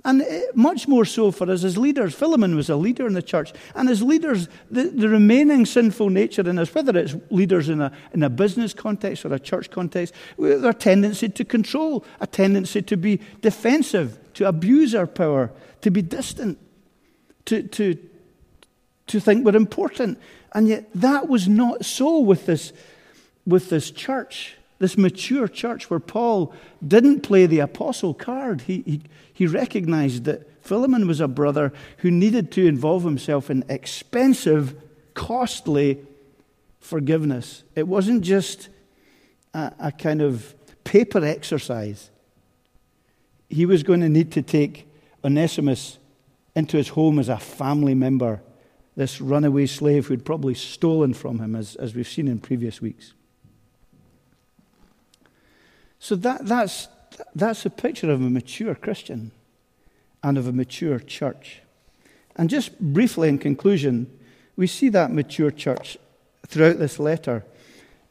And 0.04 0.22
eh, 0.22 0.42
much 0.54 0.88
more 0.88 1.04
so 1.04 1.30
for 1.30 1.48
us 1.50 1.62
as 1.62 1.78
leaders. 1.78 2.14
Philemon 2.14 2.56
was 2.56 2.68
a 2.68 2.76
leader 2.76 3.06
in 3.06 3.12
the 3.12 3.22
church. 3.22 3.52
And 3.74 3.88
as 3.88 4.02
leaders, 4.02 4.48
the, 4.70 4.84
the 4.84 5.08
remaining 5.08 5.64
sinful 5.64 6.10
nature 6.10 6.48
in 6.48 6.58
us, 6.58 6.74
whether 6.74 6.96
it's 6.98 7.14
leaders 7.30 7.68
in 7.68 7.80
a, 7.80 7.92
in 8.12 8.22
a 8.22 8.30
business 8.30 8.74
context 8.74 9.24
or 9.24 9.32
a 9.32 9.38
church 9.38 9.70
context, 9.70 10.12
a 10.38 10.74
tendency 10.74 11.28
to 11.28 11.44
control, 11.44 12.04
a 12.20 12.26
tendency 12.26 12.82
to 12.82 12.96
be 12.96 13.20
defensive, 13.40 14.18
to 14.34 14.48
abuse 14.48 14.94
our 14.94 15.06
power, 15.06 15.52
to 15.82 15.90
be 15.90 16.02
distant, 16.02 16.58
to, 17.44 17.62
to, 17.62 17.96
to 19.06 19.20
think 19.20 19.44
we're 19.44 19.56
important. 19.56 20.18
And 20.52 20.66
yet 20.66 20.90
that 20.96 21.28
was 21.28 21.46
not 21.46 21.84
so 21.84 22.18
with 22.18 22.46
this, 22.46 22.72
with 23.46 23.70
this 23.70 23.92
church 23.92 24.56
this 24.82 24.98
mature 24.98 25.46
church 25.46 25.88
where 25.88 26.00
Paul 26.00 26.52
didn't 26.84 27.20
play 27.20 27.46
the 27.46 27.60
apostle 27.60 28.14
card. 28.14 28.62
He, 28.62 28.82
he, 28.84 29.02
he 29.32 29.46
recognized 29.46 30.24
that 30.24 30.60
Philemon 30.60 31.06
was 31.06 31.20
a 31.20 31.28
brother 31.28 31.72
who 31.98 32.10
needed 32.10 32.50
to 32.52 32.66
involve 32.66 33.04
himself 33.04 33.48
in 33.48 33.64
expensive, 33.68 34.74
costly 35.14 36.04
forgiveness. 36.80 37.62
It 37.76 37.86
wasn't 37.86 38.24
just 38.24 38.70
a, 39.54 39.72
a 39.78 39.92
kind 39.92 40.20
of 40.20 40.52
paper 40.82 41.24
exercise. 41.24 42.10
He 43.48 43.66
was 43.66 43.84
going 43.84 44.00
to 44.00 44.08
need 44.08 44.32
to 44.32 44.42
take 44.42 44.88
Onesimus 45.24 45.98
into 46.56 46.76
his 46.76 46.88
home 46.88 47.20
as 47.20 47.28
a 47.28 47.38
family 47.38 47.94
member, 47.94 48.42
this 48.96 49.20
runaway 49.20 49.66
slave 49.66 50.08
who'd 50.08 50.24
probably 50.24 50.54
stolen 50.54 51.14
from 51.14 51.38
him, 51.38 51.54
as, 51.54 51.76
as 51.76 51.94
we've 51.94 52.08
seen 52.08 52.26
in 52.26 52.40
previous 52.40 52.82
weeks. 52.82 53.14
So 56.02 56.16
that, 56.16 56.46
that's, 56.46 56.88
that's 57.32 57.64
a 57.64 57.70
picture 57.70 58.10
of 58.10 58.20
a 58.20 58.28
mature 58.28 58.74
Christian 58.74 59.30
and 60.20 60.36
of 60.36 60.48
a 60.48 60.52
mature 60.52 60.98
church. 60.98 61.60
And 62.34 62.50
just 62.50 62.76
briefly 62.80 63.28
in 63.28 63.38
conclusion, 63.38 64.10
we 64.56 64.66
see 64.66 64.88
that 64.88 65.12
mature 65.12 65.52
church 65.52 65.96
throughout 66.48 66.80
this 66.80 66.98
letter. 66.98 67.44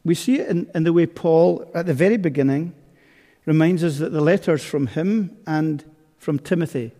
We 0.04 0.14
see 0.14 0.38
it 0.38 0.48
in, 0.48 0.70
in 0.74 0.84
the 0.84 0.92
way 0.94 1.04
Paul, 1.04 1.70
at 1.74 1.84
the 1.84 1.92
very 1.92 2.16
beginning, 2.16 2.72
reminds 3.44 3.84
us 3.84 3.98
that 3.98 4.12
the 4.12 4.22
letter's 4.22 4.64
from 4.64 4.86
him 4.86 5.36
and 5.46 5.84
from 6.16 6.38
Timothy. 6.38 6.92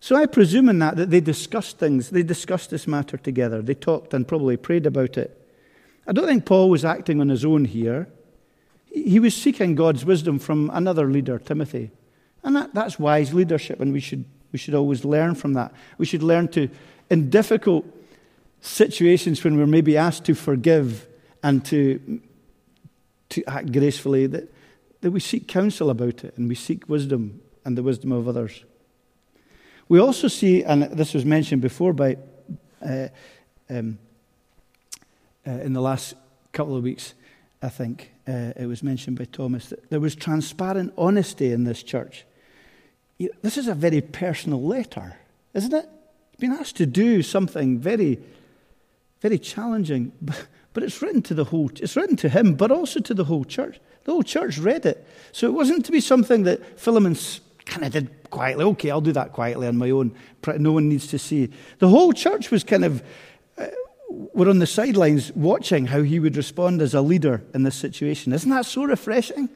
So 0.00 0.16
I 0.16 0.26
presume 0.26 0.68
in 0.68 0.80
that 0.80 0.96
that 0.96 1.10
they 1.10 1.20
discussed 1.20 1.78
things, 1.78 2.10
they 2.10 2.24
discussed 2.24 2.70
this 2.70 2.88
matter 2.88 3.16
together. 3.16 3.62
They 3.62 3.74
talked 3.74 4.12
and 4.12 4.26
probably 4.26 4.56
prayed 4.56 4.84
about 4.84 5.16
it. 5.16 5.40
I 6.08 6.12
don't 6.12 6.26
think 6.26 6.44
Paul 6.44 6.70
was 6.70 6.84
acting 6.84 7.20
on 7.20 7.28
his 7.28 7.44
own 7.44 7.66
here 7.66 8.08
he 8.94 9.18
was 9.18 9.34
seeking 9.34 9.74
God's 9.74 10.04
wisdom 10.04 10.38
from 10.38 10.70
another 10.72 11.10
leader, 11.10 11.38
Timothy. 11.38 11.90
And 12.44 12.54
that, 12.54 12.72
that's 12.74 12.98
wise 12.98 13.34
leadership, 13.34 13.80
and 13.80 13.92
we 13.92 14.00
should, 14.00 14.24
we 14.52 14.58
should 14.58 14.74
always 14.74 15.04
learn 15.04 15.34
from 15.34 15.54
that. 15.54 15.72
We 15.98 16.06
should 16.06 16.22
learn 16.22 16.48
to, 16.48 16.68
in 17.10 17.28
difficult 17.28 17.84
situations 18.60 19.42
when 19.42 19.56
we're 19.56 19.66
maybe 19.66 19.96
asked 19.96 20.24
to 20.26 20.34
forgive 20.34 21.06
and 21.42 21.64
to, 21.66 22.20
to 23.30 23.44
act 23.46 23.72
gracefully, 23.72 24.26
that, 24.28 24.52
that 25.00 25.10
we 25.10 25.20
seek 25.20 25.48
counsel 25.48 25.90
about 25.90 26.24
it 26.24 26.36
and 26.36 26.48
we 26.48 26.54
seek 26.54 26.88
wisdom 26.88 27.40
and 27.64 27.76
the 27.76 27.82
wisdom 27.82 28.12
of 28.12 28.28
others. 28.28 28.64
We 29.88 29.98
also 29.98 30.28
see, 30.28 30.62
and 30.62 30.84
this 30.84 31.12
was 31.12 31.24
mentioned 31.24 31.60
before 31.60 31.92
by 31.92 32.16
uh, 32.80 33.08
um, 33.68 33.98
uh, 35.46 35.50
in 35.50 35.72
the 35.72 35.82
last 35.82 36.14
couple 36.52 36.76
of 36.76 36.82
weeks, 36.82 37.14
I 37.64 37.70
think 37.70 38.12
uh, 38.28 38.52
it 38.56 38.66
was 38.66 38.82
mentioned 38.82 39.18
by 39.18 39.24
Thomas 39.24 39.70
that 39.70 39.88
there 39.88 40.00
was 40.00 40.14
transparent 40.14 40.92
honesty 40.98 41.50
in 41.50 41.64
this 41.64 41.82
church. 41.82 42.26
This 43.40 43.56
is 43.56 43.68
a 43.68 43.74
very 43.74 44.02
personal 44.02 44.62
letter, 44.62 45.16
isn't 45.54 45.72
it? 45.72 45.88
You've 46.32 46.40
been 46.40 46.52
asked 46.52 46.76
to 46.76 46.86
do 46.86 47.22
something 47.22 47.78
very, 47.78 48.18
very 49.22 49.38
challenging, 49.38 50.12
but 50.74 50.82
it's 50.82 51.00
written 51.00 51.22
to 51.22 51.32
the 51.32 51.44
whole. 51.44 51.70
It's 51.76 51.96
written 51.96 52.16
to 52.16 52.28
him, 52.28 52.54
but 52.54 52.70
also 52.70 53.00
to 53.00 53.14
the 53.14 53.24
whole 53.24 53.44
church. 53.46 53.80
The 54.04 54.12
whole 54.12 54.22
church 54.22 54.58
read 54.58 54.84
it, 54.84 55.06
so 55.32 55.46
it 55.46 55.54
wasn't 55.54 55.86
to 55.86 55.92
be 55.92 56.00
something 56.00 56.42
that 56.42 56.78
Philemon 56.78 57.16
kind 57.64 57.86
of 57.86 57.92
did 57.92 58.30
quietly. 58.30 58.64
Okay, 58.66 58.90
I'll 58.90 59.00
do 59.00 59.12
that 59.12 59.32
quietly 59.32 59.66
on 59.68 59.78
my 59.78 59.88
own. 59.88 60.14
No 60.58 60.72
one 60.72 60.90
needs 60.90 61.06
to 61.06 61.18
see. 61.18 61.48
The 61.78 61.88
whole 61.88 62.12
church 62.12 62.50
was 62.50 62.62
kind 62.62 62.84
of 62.84 63.02
were 64.34 64.48
on 64.48 64.58
the 64.58 64.66
sidelines 64.66 65.32
watching 65.32 65.86
how 65.86 66.02
he 66.02 66.18
would 66.18 66.36
respond 66.36 66.80
as 66.82 66.94
a 66.94 67.00
leader 67.00 67.42
in 67.54 67.62
this 67.62 67.76
situation. 67.76 68.32
Isn't 68.32 68.50
that 68.50 68.66
so 68.66 68.84
refreshing? 68.84 69.48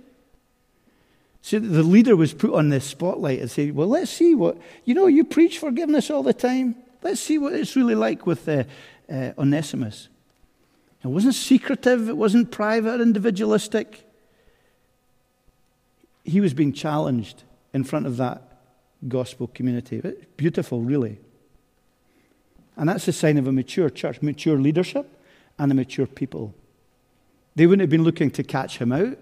So 1.43 1.59
the 1.59 1.83
leader 1.83 2.17
was 2.17 2.35
put 2.35 2.53
on 2.53 2.69
this 2.69 2.85
spotlight 2.85 3.41
and 3.41 3.51
said, 3.51 3.75
Well, 3.75 3.89
let's 3.89 4.11
see 4.11 4.35
what, 4.35 4.59
you 4.85 4.95
know, 4.95 5.07
you 5.07 5.25
preach 5.25 5.59
forgiveness 5.59 6.11
all 6.11 6.23
the 6.23 6.35
time. 6.35 6.75
Let's 7.03 7.21
see 7.21 7.39
what 7.39 7.53
it's 7.53 7.77
really 7.77 7.95
like 7.95 8.27
with 8.27 8.49
uh, 8.49 8.65
uh, 9.11 9.33
Onesimus. 9.39 10.09
It 11.05 11.09
wasn't 11.09 11.35
secretive, 11.35 12.09
it 12.09 12.17
wasn't 12.17 12.51
private, 12.51 13.01
or 13.01 13.03
individualistic. 13.03 14.05
He 16.25 16.41
was 16.41 16.55
being 16.55 16.73
challenged 16.73 17.45
in 17.73 17.85
front 17.85 18.07
of 18.07 18.17
that 18.17 18.43
gospel 19.07 19.47
community. 19.47 20.03
Beautiful, 20.37 20.83
really. 20.83 21.19
And 22.79 22.89
that's 22.89 23.09
a 23.09 23.13
sign 23.13 23.37
of 23.37 23.49
a 23.49 23.53
mature 23.53 23.91
church, 23.91 24.23
mature 24.23 24.57
leadership, 24.57 25.21
and 25.59 25.73
a 25.73 25.75
mature 25.75 26.07
people. 26.07 26.55
They 27.57 27.67
wouldn't 27.67 27.81
have 27.81 27.91
been 27.91 28.05
looking 28.05 28.31
to 28.31 28.45
catch 28.45 28.79
him 28.79 28.93
out, 28.93 29.19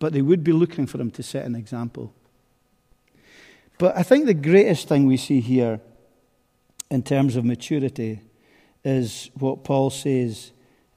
but 0.00 0.12
they 0.12 0.22
would 0.22 0.42
be 0.42 0.52
looking 0.52 0.88
for 0.88 1.00
him 1.00 1.12
to 1.12 1.22
set 1.22 1.46
an 1.46 1.54
example. 1.54 2.12
But 3.78 3.96
I 3.96 4.02
think 4.02 4.26
the 4.26 4.34
greatest 4.34 4.88
thing 4.88 5.06
we 5.06 5.16
see 5.16 5.40
here 5.40 5.80
in 6.90 7.04
terms 7.04 7.36
of 7.36 7.44
maturity 7.44 8.22
is 8.84 9.30
what 9.34 9.62
Paul 9.62 9.90
says 9.90 10.50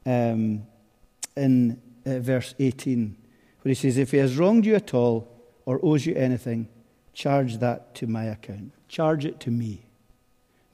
um, 0.04 0.64
in 1.38 1.80
uh, 2.08 2.20
verse 2.20 2.56
18, 2.58 3.16
where 3.62 3.70
he 3.70 3.76
says, 3.76 3.98
If 3.98 4.12
he 4.12 4.18
has 4.18 4.36
wronged 4.36 4.66
you 4.66 4.74
at 4.74 4.96
all 4.96 5.28
or 5.66 5.80
owes 5.84 6.08
you 6.08 6.16
anything, 6.16 6.70
charge 7.14 7.58
that 7.58 7.94
to 7.96 8.08
my 8.08 8.26
account. 8.26 8.72
Charge 8.88 9.26
it 9.26 9.40
to 9.42 9.52
me. 9.52 9.89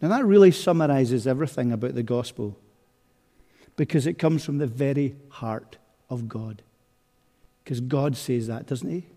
Now, 0.05 0.17
that 0.17 0.25
really 0.25 0.51
summarizes 0.51 1.25
everything 1.25 1.71
about 1.71 1.95
the 1.95 2.03
gospel 2.03 2.59
because 3.75 4.05
it 4.05 4.19
comes 4.19 4.45
from 4.45 4.59
the 4.59 4.67
very 4.67 5.15
heart 5.29 5.77
of 6.11 6.29
God. 6.29 6.61
Because 7.63 7.79
God 7.79 8.15
says 8.15 8.45
that, 8.45 8.67
doesn't 8.67 8.87
He? 8.87 9.07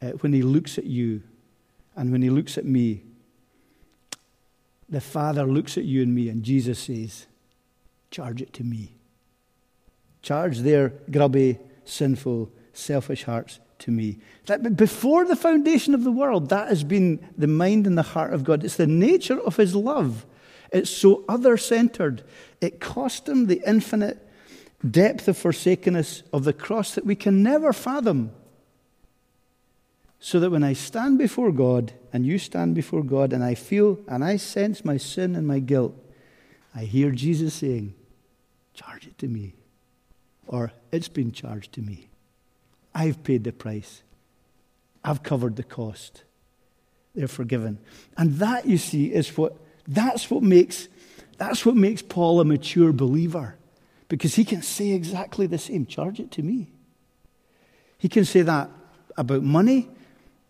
Uh, 0.00 0.12
when 0.22 0.32
He 0.32 0.40
looks 0.40 0.78
at 0.78 0.84
you 0.84 1.22
and 1.96 2.10
when 2.10 2.22
He 2.22 2.30
looks 2.30 2.56
at 2.56 2.64
me, 2.64 3.02
the 4.88 5.02
Father 5.02 5.44
looks 5.44 5.76
at 5.76 5.84
you 5.84 6.02
and 6.02 6.14
me, 6.14 6.30
and 6.30 6.42
Jesus 6.42 6.78
says, 6.78 7.26
Charge 8.10 8.40
it 8.40 8.54
to 8.54 8.64
me. 8.64 8.94
Charge 10.22 10.60
their 10.60 10.94
grubby, 11.10 11.58
sinful, 11.84 12.50
selfish 12.72 13.24
hearts 13.24 13.60
to 13.80 13.90
me. 13.90 14.18
That 14.46 14.76
before 14.76 15.24
the 15.24 15.36
foundation 15.36 15.94
of 15.94 16.04
the 16.04 16.12
world, 16.12 16.48
that 16.48 16.68
has 16.68 16.84
been 16.84 17.26
the 17.36 17.46
mind 17.46 17.86
and 17.86 17.96
the 17.96 18.02
heart 18.02 18.32
of 18.32 18.44
God. 18.44 18.64
It's 18.64 18.76
the 18.76 18.86
nature 18.86 19.40
of 19.40 19.56
His 19.56 19.74
love. 19.74 20.26
It's 20.72 20.90
so 20.90 21.24
other 21.28 21.56
centered. 21.56 22.22
It 22.60 22.80
cost 22.80 23.28
Him 23.28 23.46
the 23.46 23.62
infinite 23.66 24.26
depth 24.88 25.28
of 25.28 25.36
forsakenness 25.36 26.22
of 26.32 26.44
the 26.44 26.52
cross 26.52 26.94
that 26.94 27.06
we 27.06 27.14
can 27.14 27.42
never 27.42 27.72
fathom. 27.72 28.32
So 30.18 30.40
that 30.40 30.50
when 30.50 30.64
I 30.64 30.72
stand 30.72 31.18
before 31.18 31.52
God 31.52 31.92
and 32.12 32.26
you 32.26 32.38
stand 32.38 32.74
before 32.74 33.02
God 33.02 33.32
and 33.32 33.44
I 33.44 33.54
feel 33.54 33.98
and 34.08 34.24
I 34.24 34.36
sense 34.36 34.84
my 34.84 34.96
sin 34.96 35.36
and 35.36 35.46
my 35.46 35.58
guilt, 35.58 35.94
I 36.74 36.80
hear 36.80 37.10
Jesus 37.10 37.54
saying, 37.54 37.94
Charge 38.74 39.06
it 39.06 39.18
to 39.18 39.28
me. 39.28 39.54
Or 40.46 40.72
it's 40.92 41.08
been 41.08 41.32
charged 41.32 41.72
to 41.72 41.82
me. 41.82 42.08
I've 42.96 43.22
paid 43.22 43.44
the 43.44 43.52
price. 43.52 44.02
I've 45.04 45.22
covered 45.22 45.56
the 45.56 45.62
cost. 45.62 46.24
They're 47.14 47.28
forgiven. 47.28 47.78
And 48.16 48.36
that, 48.36 48.64
you 48.66 48.78
see, 48.78 49.12
is 49.12 49.36
what 49.36 49.54
that's 49.86 50.30
what 50.30 50.42
makes 50.42 50.88
that's 51.36 51.66
what 51.66 51.76
makes 51.76 52.00
Paul 52.00 52.40
a 52.40 52.44
mature 52.46 52.92
believer. 52.92 53.56
Because 54.08 54.34
he 54.34 54.44
can 54.44 54.62
say 54.62 54.92
exactly 54.92 55.46
the 55.46 55.58
same. 55.58 55.84
Charge 55.84 56.20
it 56.20 56.30
to 56.32 56.42
me. 56.42 56.68
He 57.98 58.08
can 58.08 58.24
say 58.24 58.40
that 58.40 58.70
about 59.18 59.42
money 59.42 59.90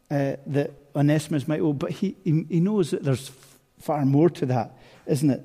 uh, 0.09 0.37
that 0.47 0.71
Onesimus 0.95 1.49
might 1.49 1.61
owe, 1.61 1.73
but 1.73 1.91
he, 1.91 2.17
he, 2.23 2.47
he, 2.49 2.61
knows 2.61 2.93
that 2.93 3.03
there's 3.03 3.31
far 3.79 4.05
more 4.05 4.31
to 4.31 4.47
that, 4.47 4.77
isn't 5.07 5.31
it? 5.31 5.43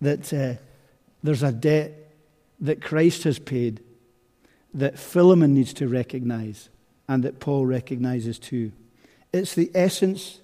That 0.00 0.32
uh, 0.32 0.54
there's 1.22 1.42
a 1.42 1.52
debt 1.52 1.92
that 2.60 2.80
Christ 2.80 3.24
has 3.24 3.38
paid 3.38 3.82
that 4.74 4.98
Philemon 4.98 5.54
needs 5.54 5.72
to 5.74 5.88
recognize 5.88 6.68
and 7.08 7.22
that 7.24 7.40
Paul 7.40 7.66
recognizes 7.66 8.38
too. 8.38 8.72
It's 9.32 9.54
the 9.54 9.70
essence 9.74 10.40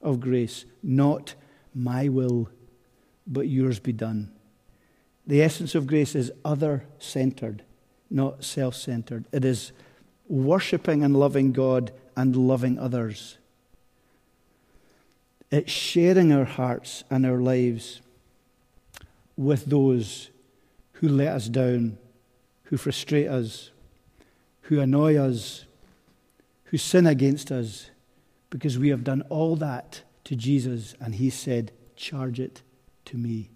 of 0.00 0.20
grace, 0.20 0.64
not 0.82 1.34
my 1.74 2.08
will, 2.08 2.48
but 3.26 3.48
yours 3.48 3.78
be 3.78 3.92
done. 3.92 4.32
The 5.26 5.42
essence 5.42 5.74
of 5.74 5.86
grace 5.86 6.14
is 6.14 6.32
other 6.44 6.84
centered, 6.98 7.62
not 8.10 8.44
self 8.44 8.74
centered. 8.74 9.26
It 9.32 9.44
is 9.44 9.72
worshipping 10.28 11.02
and 11.02 11.16
loving 11.16 11.52
God 11.52 11.92
and 12.16 12.34
loving 12.34 12.78
others. 12.78 13.38
It's 15.50 15.72
sharing 15.72 16.32
our 16.32 16.44
hearts 16.44 17.04
and 17.10 17.24
our 17.24 17.38
lives 17.38 18.00
with 19.36 19.66
those 19.66 20.30
who 20.94 21.08
let 21.08 21.28
us 21.28 21.48
down, 21.48 21.96
who 22.68 22.76
frustrate 22.76 23.28
us, 23.28 23.70
who 24.62 24.78
annoy 24.80 25.16
us, 25.16 25.64
who 26.64 26.76
sin 26.76 27.06
against 27.06 27.50
us, 27.50 27.90
because 28.50 28.78
we 28.78 28.90
have 28.90 29.04
done 29.04 29.22
all 29.30 29.56
that 29.56 30.02
to 30.24 30.36
Jesus 30.36 30.94
and 31.00 31.14
He 31.14 31.30
said, 31.30 31.72
Charge 31.96 32.38
it 32.38 32.62
to 33.06 33.16
me. 33.16 33.48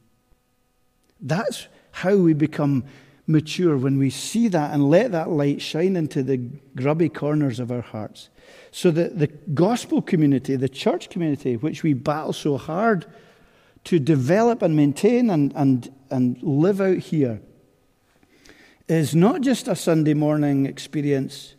That's 1.20 1.68
how 1.92 2.16
we 2.16 2.32
become 2.32 2.84
mature 3.26 3.76
when 3.76 3.98
we 3.98 4.08
see 4.08 4.48
that 4.48 4.72
and 4.72 4.88
let 4.88 5.12
that 5.12 5.30
light 5.30 5.60
shine 5.60 5.94
into 5.94 6.22
the 6.22 6.38
grubby 6.74 7.10
corners 7.10 7.60
of 7.60 7.70
our 7.70 7.82
hearts. 7.82 8.30
So 8.70 8.90
that 8.92 9.18
the 9.18 9.26
gospel 9.26 10.00
community, 10.00 10.56
the 10.56 10.68
church 10.68 11.10
community, 11.10 11.56
which 11.56 11.82
we 11.82 11.92
battle 11.92 12.32
so 12.32 12.56
hard 12.56 13.04
to 13.84 13.98
develop 13.98 14.62
and 14.62 14.74
maintain 14.74 15.28
and, 15.28 15.52
and, 15.54 15.92
and 16.10 16.42
live 16.42 16.80
out 16.80 16.98
here, 16.98 17.42
is 18.92 19.14
not 19.14 19.40
just 19.40 19.68
a 19.68 19.74
Sunday 19.74 20.12
morning 20.12 20.66
experience, 20.66 21.54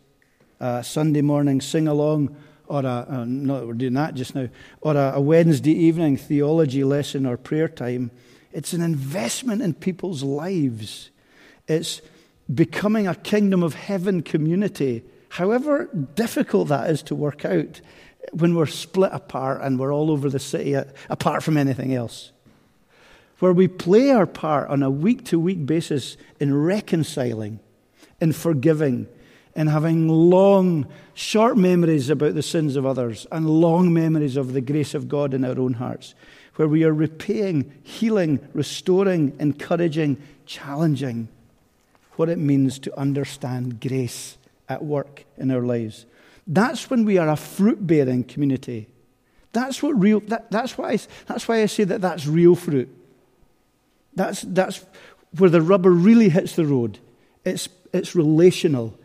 a 0.60 0.84
Sunday 0.84 1.20
morning 1.20 1.60
sing 1.60 1.88
along, 1.88 2.36
or 2.66 2.82
a, 2.84 2.86
uh, 2.86 3.26
we're 3.26 3.72
doing 3.72 3.94
that 3.94 4.14
just 4.14 4.36
now, 4.36 4.48
or 4.80 4.96
a, 4.96 5.14
a 5.16 5.20
Wednesday 5.20 5.72
evening 5.72 6.16
theology 6.16 6.84
lesson 6.84 7.26
or 7.26 7.36
prayer 7.36 7.68
time. 7.68 8.12
It's 8.52 8.72
an 8.72 8.82
investment 8.82 9.62
in 9.62 9.74
people's 9.74 10.22
lives. 10.22 11.10
It's 11.66 12.00
becoming 12.52 13.08
a 13.08 13.16
kingdom 13.16 13.64
of 13.64 13.74
heaven 13.74 14.22
community, 14.22 15.02
however 15.30 15.90
difficult 16.14 16.68
that 16.68 16.88
is 16.88 17.02
to 17.02 17.16
work 17.16 17.44
out 17.44 17.80
when 18.30 18.54
we're 18.54 18.66
split 18.66 19.10
apart 19.12 19.60
and 19.60 19.80
we're 19.80 19.92
all 19.92 20.12
over 20.12 20.30
the 20.30 20.38
city 20.38 20.76
uh, 20.76 20.84
apart 21.10 21.42
from 21.42 21.56
anything 21.56 21.94
else. 21.94 22.30
Where 23.38 23.52
we 23.52 23.68
play 23.68 24.10
our 24.10 24.26
part 24.26 24.68
on 24.70 24.82
a 24.82 24.90
week 24.90 25.24
to 25.26 25.40
week 25.40 25.66
basis 25.66 26.16
in 26.40 26.54
reconciling, 26.54 27.60
in 28.20 28.32
forgiving, 28.32 29.08
in 29.54 29.66
having 29.66 30.08
long, 30.08 30.86
short 31.14 31.56
memories 31.56 32.10
about 32.10 32.34
the 32.34 32.42
sins 32.42 32.76
of 32.76 32.86
others 32.86 33.26
and 33.30 33.48
long 33.48 33.92
memories 33.92 34.36
of 34.36 34.52
the 34.52 34.60
grace 34.60 34.94
of 34.94 35.08
God 35.08 35.34
in 35.34 35.44
our 35.44 35.58
own 35.58 35.74
hearts 35.74 36.14
where 36.56 36.68
we 36.68 36.84
are 36.84 36.92
repaying, 36.92 37.72
healing, 37.82 38.38
restoring, 38.52 39.34
encouraging, 39.38 40.16
challenging 40.46 41.28
what 42.12 42.28
it 42.28 42.38
means 42.38 42.78
to 42.78 42.98
understand 42.98 43.80
grace 43.80 44.38
at 44.68 44.84
work 44.84 45.24
in 45.36 45.50
our 45.50 45.62
lives. 45.62 46.06
That's 46.46 46.88
when 46.90 47.04
we 47.04 47.18
are 47.18 47.28
a 47.28 47.36
fruit 47.36 47.84
bearing 47.86 48.24
community. 48.24 48.88
That's, 49.52 49.82
what 49.82 50.00
real, 50.00 50.20
that, 50.20 50.50
that's, 50.50 50.78
why 50.78 50.92
I, 50.92 50.98
that's 51.26 51.48
why 51.48 51.62
I 51.62 51.66
say 51.66 51.84
that 51.84 52.00
that's 52.00 52.26
real 52.26 52.54
fruit. 52.54 52.88
That's, 54.16 54.42
that's 54.42 54.84
where 55.36 55.50
the 55.50 55.62
rubber 55.62 55.90
really 55.90 56.28
hits 56.28 56.56
the 56.56 56.66
road. 56.66 56.98
It's, 57.44 57.68
it's 57.92 58.14
relational. 58.14 58.98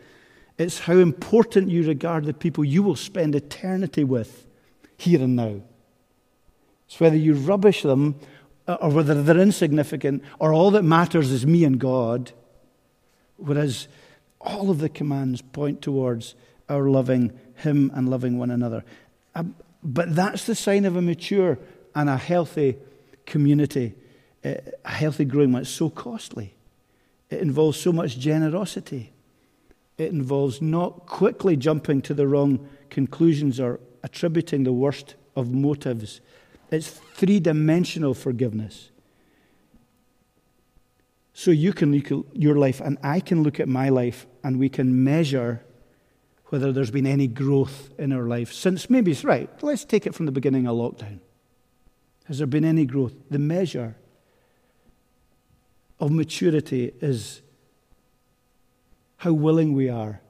It's 0.58 0.80
how 0.80 0.94
important 0.94 1.70
you 1.70 1.86
regard 1.86 2.24
the 2.24 2.34
people 2.34 2.64
you 2.64 2.82
will 2.82 2.96
spend 2.96 3.34
eternity 3.34 4.04
with 4.04 4.46
here 4.96 5.22
and 5.22 5.36
now. 5.36 5.62
It's 6.86 7.00
whether 7.00 7.16
you 7.16 7.34
rubbish 7.34 7.82
them 7.82 8.16
uh, 8.66 8.74
or 8.80 8.90
whether 8.90 9.22
they're 9.22 9.38
insignificant 9.38 10.22
or 10.38 10.52
all 10.52 10.70
that 10.72 10.82
matters 10.82 11.30
is 11.30 11.46
me 11.46 11.64
and 11.64 11.78
God. 11.78 12.32
Whereas 13.36 13.88
all 14.40 14.70
of 14.70 14.78
the 14.78 14.88
commands 14.88 15.42
point 15.42 15.82
towards 15.82 16.34
our 16.68 16.88
loving 16.88 17.32
Him 17.56 17.90
and 17.94 18.08
loving 18.08 18.38
one 18.38 18.50
another. 18.50 18.84
Um, 19.34 19.54
but 19.82 20.14
that's 20.14 20.44
the 20.44 20.54
sign 20.54 20.84
of 20.84 20.96
a 20.96 21.02
mature 21.02 21.58
and 21.94 22.08
a 22.08 22.16
healthy 22.16 22.76
community, 23.26 23.94
a 24.44 24.90
healthy 24.90 25.24
growing 25.24 25.52
one. 25.52 25.62
It's 25.62 25.70
so 25.70 25.90
costly. 25.90 26.54
It 27.28 27.40
involves 27.40 27.78
so 27.78 27.92
much 27.92 28.18
generosity. 28.18 29.12
It 29.98 30.12
involves 30.12 30.62
not 30.62 31.06
quickly 31.06 31.56
jumping 31.56 32.02
to 32.02 32.14
the 32.14 32.26
wrong 32.26 32.68
conclusions 32.88 33.60
or 33.60 33.80
attributing 34.02 34.64
the 34.64 34.72
worst 34.72 35.14
of 35.36 35.52
motives 35.52 36.20
it's 36.70 36.88
three 36.88 37.40
dimensional 37.40 38.14
forgiveness. 38.14 38.90
So 41.34 41.50
you 41.50 41.72
can 41.72 41.92
look 41.92 42.12
at 42.12 42.36
your 42.36 42.56
life, 42.56 42.80
and 42.80 42.98
I 43.02 43.20
can 43.20 43.42
look 43.42 43.60
at 43.60 43.68
my 43.68 43.88
life, 43.88 44.26
and 44.44 44.58
we 44.58 44.68
can 44.68 45.04
measure 45.04 45.64
whether 46.46 46.72
there's 46.72 46.90
been 46.90 47.06
any 47.06 47.26
growth 47.26 47.90
in 47.98 48.12
our 48.12 48.24
life 48.24 48.52
since 48.52 48.90
maybe 48.90 49.12
it's 49.12 49.24
right. 49.24 49.48
Let's 49.62 49.84
take 49.84 50.06
it 50.06 50.14
from 50.14 50.26
the 50.26 50.32
beginning 50.32 50.66
of 50.66 50.76
lockdown. 50.76 51.20
Has 52.24 52.38
there 52.38 52.46
been 52.46 52.64
any 52.64 52.84
growth? 52.84 53.14
The 53.30 53.38
measure 53.38 53.96
of 56.00 56.10
maturity 56.10 56.92
is 57.00 57.42
how 59.18 59.32
willing 59.32 59.74
we 59.74 59.90
are 59.90 60.20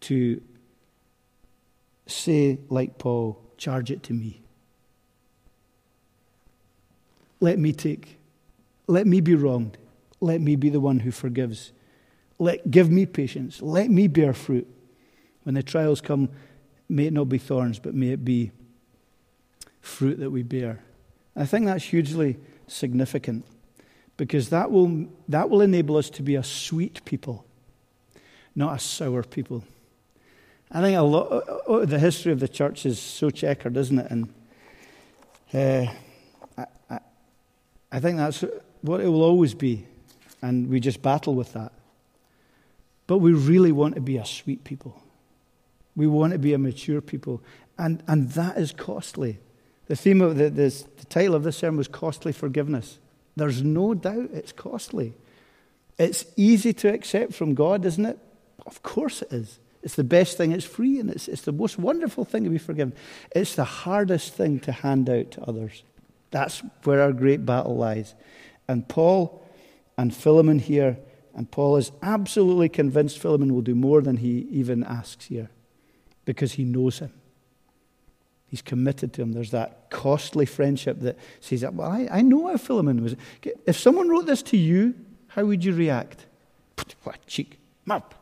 to 0.00 0.40
say, 2.06 2.58
like 2.70 2.96
Paul, 2.96 3.38
charge 3.58 3.90
it 3.90 4.02
to 4.04 4.14
me. 4.14 4.40
Let 7.40 7.58
me 7.58 7.72
take. 7.72 8.18
Let 8.86 9.06
me 9.06 9.20
be 9.20 9.34
wronged. 9.34 9.76
Let 10.20 10.40
me 10.40 10.56
be 10.56 10.70
the 10.70 10.80
one 10.80 11.00
who 11.00 11.10
forgives. 11.10 11.72
Let, 12.38 12.70
give 12.70 12.90
me 12.90 13.04
patience. 13.04 13.60
Let 13.60 13.90
me 13.90 14.08
bear 14.08 14.32
fruit. 14.32 14.66
When 15.42 15.54
the 15.54 15.62
trials 15.62 16.00
come, 16.00 16.30
may 16.88 17.06
it 17.06 17.12
not 17.12 17.28
be 17.28 17.38
thorns, 17.38 17.78
but 17.78 17.94
may 17.94 18.08
it 18.10 18.24
be 18.24 18.50
fruit 19.80 20.18
that 20.20 20.30
we 20.30 20.42
bear. 20.42 20.82
I 21.36 21.44
think 21.44 21.66
that's 21.66 21.84
hugely 21.84 22.38
significant 22.66 23.44
because 24.18 24.50
that 24.50 24.70
will, 24.70 25.06
that 25.28 25.48
will 25.48 25.62
enable 25.62 25.96
us 25.96 26.10
to 26.10 26.22
be 26.22 26.34
a 26.34 26.42
sweet 26.42 27.02
people, 27.06 27.46
not 28.54 28.76
a 28.76 28.78
sour 28.78 29.22
people. 29.22 29.64
I 30.70 30.82
think 30.82 30.98
a 30.98 31.02
lot, 31.02 31.28
uh, 31.30 31.86
the 31.86 31.98
history 31.98 32.32
of 32.32 32.40
the 32.40 32.48
church 32.48 32.84
is 32.84 32.98
so 32.98 33.30
checkered, 33.30 33.78
isn't 33.78 33.98
it? 33.98 34.10
And 34.10 34.28
uh, 35.54 35.86
I 37.90 38.00
think 38.00 38.18
that's 38.18 38.44
what 38.82 39.00
it 39.00 39.08
will 39.08 39.22
always 39.22 39.54
be, 39.54 39.86
and 40.42 40.68
we 40.68 40.80
just 40.80 41.00
battle 41.00 41.34
with 41.34 41.54
that. 41.54 41.72
But 43.06 43.18
we 43.18 43.32
really 43.32 43.72
want 43.72 43.94
to 43.94 44.00
be 44.02 44.18
a 44.18 44.26
sweet 44.26 44.64
people. 44.64 45.00
We 45.96 46.06
want 46.06 46.32
to 46.32 46.38
be 46.38 46.52
a 46.52 46.58
mature 46.58 47.00
people, 47.00 47.40
and, 47.78 48.02
and 48.06 48.30
that 48.32 48.58
is 48.58 48.72
costly. 48.72 49.38
The 49.86 49.96
theme 49.96 50.20
of 50.20 50.36
the, 50.36 50.50
this, 50.50 50.82
the 50.82 51.06
title 51.06 51.34
of 51.34 51.44
this 51.44 51.56
sermon 51.56 51.78
was 51.78 51.88
Costly 51.88 52.32
Forgiveness. 52.32 52.98
There's 53.38 53.62
no 53.62 53.94
doubt 53.94 54.30
it's 54.32 54.52
costly. 54.52 55.14
It's 55.98 56.26
easy 56.36 56.72
to 56.74 56.92
accept 56.92 57.34
from 57.34 57.54
God, 57.54 57.84
isn't 57.84 58.04
it? 58.04 58.18
Of 58.66 58.82
course 58.82 59.22
it 59.22 59.32
is. 59.32 59.58
It's 59.82 59.94
the 59.94 60.04
best 60.04 60.36
thing, 60.36 60.52
it's 60.52 60.64
free, 60.64 60.98
and 60.98 61.08
it's, 61.08 61.28
it's 61.28 61.42
the 61.42 61.52
most 61.52 61.78
wonderful 61.78 62.24
thing 62.24 62.44
to 62.44 62.50
be 62.50 62.58
forgiven. 62.58 62.94
It's 63.34 63.54
the 63.54 63.64
hardest 63.64 64.34
thing 64.34 64.60
to 64.60 64.72
hand 64.72 65.08
out 65.08 65.30
to 65.32 65.42
others. 65.42 65.82
That's 66.30 66.62
where 66.84 67.00
our 67.00 67.12
great 67.12 67.46
battle 67.46 67.76
lies. 67.76 68.14
And 68.66 68.86
Paul 68.88 69.42
and 69.96 70.14
Philemon 70.14 70.58
here, 70.58 70.98
and 71.34 71.50
Paul 71.50 71.76
is 71.76 71.92
absolutely 72.02 72.68
convinced 72.68 73.18
Philemon 73.18 73.54
will 73.54 73.62
do 73.62 73.74
more 73.74 74.02
than 74.02 74.18
he 74.18 74.46
even 74.50 74.82
asks 74.84 75.26
here 75.26 75.48
because 76.24 76.52
he 76.52 76.64
knows 76.64 76.98
him. 76.98 77.12
He's 78.48 78.62
committed 78.62 79.12
to 79.14 79.22
him. 79.22 79.32
There's 79.32 79.50
that 79.50 79.90
costly 79.90 80.46
friendship 80.46 81.00
that 81.00 81.18
says, 81.40 81.64
Well, 81.70 81.90
I, 81.90 82.08
I 82.10 82.22
know 82.22 82.48
how 82.48 82.56
Philemon 82.56 83.02
was. 83.02 83.14
If 83.66 83.78
someone 83.78 84.08
wrote 84.08 84.26
this 84.26 84.42
to 84.44 84.56
you, 84.56 84.94
how 85.28 85.44
would 85.44 85.64
you 85.64 85.74
react? 85.74 86.26
What 87.02 87.16
a 87.16 87.26
cheek. 87.26 87.58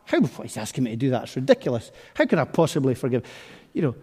How 0.07 0.21
he's 0.43 0.57
asking 0.57 0.85
me 0.85 0.91
to 0.91 0.97
do 0.97 1.11
that? 1.11 1.25
It's 1.25 1.37
ridiculous. 1.37 1.91
How 2.15 2.27
could 2.27 2.39
I 2.39 2.45
possibly 2.45 2.95
forgive? 2.95 3.25
You 3.73 3.83
know, 3.83 3.95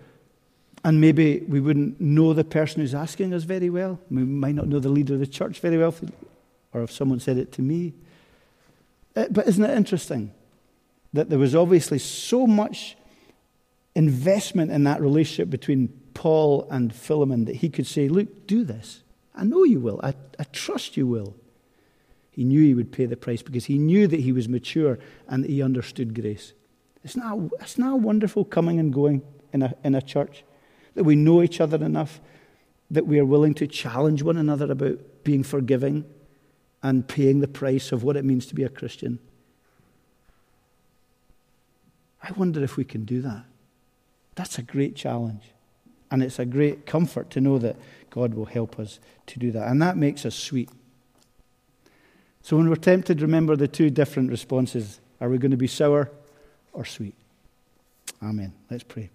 and 0.84 1.00
maybe 1.00 1.40
we 1.48 1.62
wouldn't 1.62 2.00
know 2.02 2.34
the 2.34 2.44
person 2.44 2.82
who's 2.82 2.94
asking 2.94 3.34
us 3.34 3.44
very 3.44 3.70
well. 3.70 4.00
We 4.12 4.24
might 4.24 4.56
not 4.56 4.68
know 4.68 4.80
the 4.80 4.90
leader 4.90 5.14
of 5.14 5.22
the 5.22 5.28
church 5.28 5.60
very 5.60 5.78
well, 5.78 5.96
or 6.74 6.84
if 6.84 6.92
someone 6.92 7.22
said 7.22 7.38
it 7.38 7.54
to 7.54 7.62
me. 7.62 7.94
Uh, 9.16 9.28
but 9.32 9.48
isn't 9.48 9.64
it 9.64 9.76
interesting 9.78 10.32
that 11.14 11.30
there 11.30 11.40
was 11.40 11.56
obviously 11.56 12.00
so 12.00 12.46
much 12.46 12.98
investment 13.96 14.72
in 14.72 14.84
that 14.84 15.00
relationship 15.00 15.50
between 15.50 15.98
Paul 16.13 16.67
and 16.69 16.93
Philemon 16.93 17.45
that 17.45 17.58
he 17.58 17.69
could 17.69 17.88
say, 17.88 18.08
Look, 18.08 18.47
do 18.47 18.63
this. 18.63 19.04
I 19.36 19.43
know 19.43 19.63
you 19.63 19.80
will. 19.80 19.99
I, 20.04 20.13
I 20.39 20.43
trust 20.52 20.95
you 20.95 21.08
will. 21.08 21.36
He 22.30 22.43
knew 22.43 22.62
he 22.62 22.73
would 22.73 22.91
pay 22.91 23.06
the 23.06 23.17
price 23.17 23.41
because 23.41 23.65
he 23.65 23.78
knew 23.78 24.08
that 24.08 24.19
he 24.19 24.32
was 24.32 24.49
mature 24.49 24.97
and 25.28 25.43
that 25.43 25.49
he 25.49 25.62
understood 25.62 26.19
grace. 26.19 26.54
It's 27.04 27.15
not, 27.15 27.38
it's 27.60 27.78
not 27.78 27.99
wonderful 27.99 28.45
coming 28.45 28.80
and 28.80 28.93
going 28.93 29.21
in 29.52 29.62
a, 29.62 29.76
in 29.84 29.93
a 29.93 30.02
church 30.02 30.43
that 30.95 31.04
we 31.04 31.15
know 31.15 31.43
each 31.43 31.60
other 31.62 31.84
enough 31.84 32.21
that 32.89 33.08
we 33.08 33.19
are 33.19 33.26
willing 33.26 33.54
to 33.56 33.67
challenge 33.67 34.23
one 34.23 34.38
another 34.38 34.71
about 34.71 34.99
being 35.23 35.43
forgiving 35.43 36.06
and 36.82 37.08
paying 37.08 37.39
the 37.39 37.47
price 37.47 37.91
of 37.91 38.04
what 38.04 38.15
it 38.15 38.26
means 38.26 38.45
to 38.47 38.56
be 38.56 38.63
a 38.63 38.69
Christian. 38.69 39.19
I 42.21 42.32
wonder 42.34 42.63
if 42.63 42.78
we 42.78 42.84
can 42.84 43.06
do 43.06 43.21
that. 43.21 43.45
That's 44.36 44.58
a 44.58 44.63
great 44.63 44.95
challenge. 44.95 45.53
And 46.13 46.21
it's 46.21 46.38
a 46.38 46.45
great 46.45 46.86
comfort 46.86 47.32
to 47.32 47.41
know 47.41 47.58
that 47.58 47.76
God 48.12 48.36
will 48.36 48.45
help 48.45 48.80
us 48.80 48.99
to 49.26 49.39
do 49.39 49.49
that. 49.52 49.67
And 49.67 49.82
that 49.82 49.97
makes 49.97 50.28
us 50.28 50.36
sweet. 50.36 50.69
So 52.43 52.56
when 52.56 52.69
we're 52.69 52.76
tempted, 52.76 53.19
remember 53.19 53.56
the 53.56 53.67
two 53.67 53.89
different 53.89 54.30
responses. 54.30 54.99
Are 55.19 55.28
we 55.28 55.39
going 55.39 55.49
to 55.49 55.58
be 55.58 55.65
sour 55.65 56.12
or 56.71 56.86
sweet? 56.86 57.15
Amen. 58.21 58.54
Let's 58.69 58.84
pray. 58.84 59.10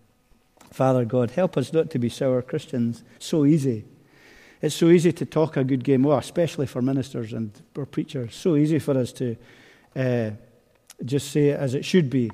Father 0.72 1.04
God, 1.04 1.30
help 1.30 1.56
us 1.56 1.72
not 1.72 1.88
to 1.90 2.00
be 2.00 2.08
sour 2.08 2.42
Christians. 2.42 3.04
So 3.20 3.44
easy. 3.44 3.84
It's 4.61 4.74
so 4.74 4.88
easy 4.88 5.12
to 5.12 5.24
talk 5.24 5.56
a 5.56 5.62
good 5.62 5.84
game, 5.84 6.02
well, 6.02 6.18
especially 6.18 6.66
for 6.66 6.82
ministers 6.82 7.32
and 7.32 7.52
or 7.76 7.87
preachers. 7.87 8.34
So 8.34 8.56
easy 8.56 8.80
for 8.80 8.98
us 8.98 9.12
to 9.12 9.37
uh, 9.94 10.30
just 11.04 11.30
say 11.30 11.50
it 11.50 11.61
as 11.61 11.74
it 11.74 11.84
should 11.84 12.11
be, 12.11 12.32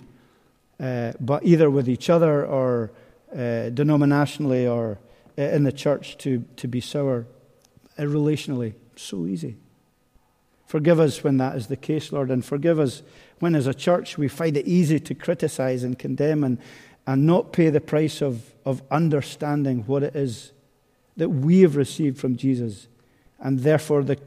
uh, 0.81 1.12
but 1.20 1.44
either 1.44 1.68
with 1.68 1.87
each 1.87 2.09
other 2.09 2.46
or 2.46 2.92
uh, 3.35 3.70
denominationally 3.70 4.73
or 4.73 4.99
uh, 5.37 5.42
in 5.42 5.64
the 5.64 5.73
church 5.73 6.16
to, 6.18 6.44
to 6.57 6.68
be 6.68 6.81
sour 6.81 7.27
uh, 7.99 8.03
relationally. 8.03 8.75
So 8.97 9.27
easy. 9.27 9.57
Forgive 10.66 11.01
us 11.01 11.25
when 11.25 11.38
that 11.38 11.57
is 11.57 11.66
the 11.66 11.77
case, 11.77 12.12
Lord, 12.12 12.31
and 12.31 12.44
forgive 12.44 12.79
us 12.79 13.03
when, 13.40 13.55
as 13.55 13.66
a 13.66 13.75
church, 13.75 14.16
we 14.16 14.29
find 14.29 14.57
it 14.57 14.66
easy 14.66 15.01
to 15.01 15.14
criticize 15.14 15.83
and 15.83 15.99
condemn 15.99 16.44
and, 16.44 16.59
and 17.07 17.27
not 17.27 17.53
pay 17.53 17.70
the 17.70 17.81
price 17.81 18.23
of, 18.23 18.55
of 18.64 18.83
understanding 18.90 19.85
what 19.87 20.03
it 20.03 20.16
is 20.16 20.53
that 21.16 21.29
we 21.29 21.61
have 21.61 21.77
received 21.77 22.18
from 22.18 22.37
Jesus. 22.37 22.88
And 23.40 23.61
therefore, 23.61 24.03
the, 24.03 24.18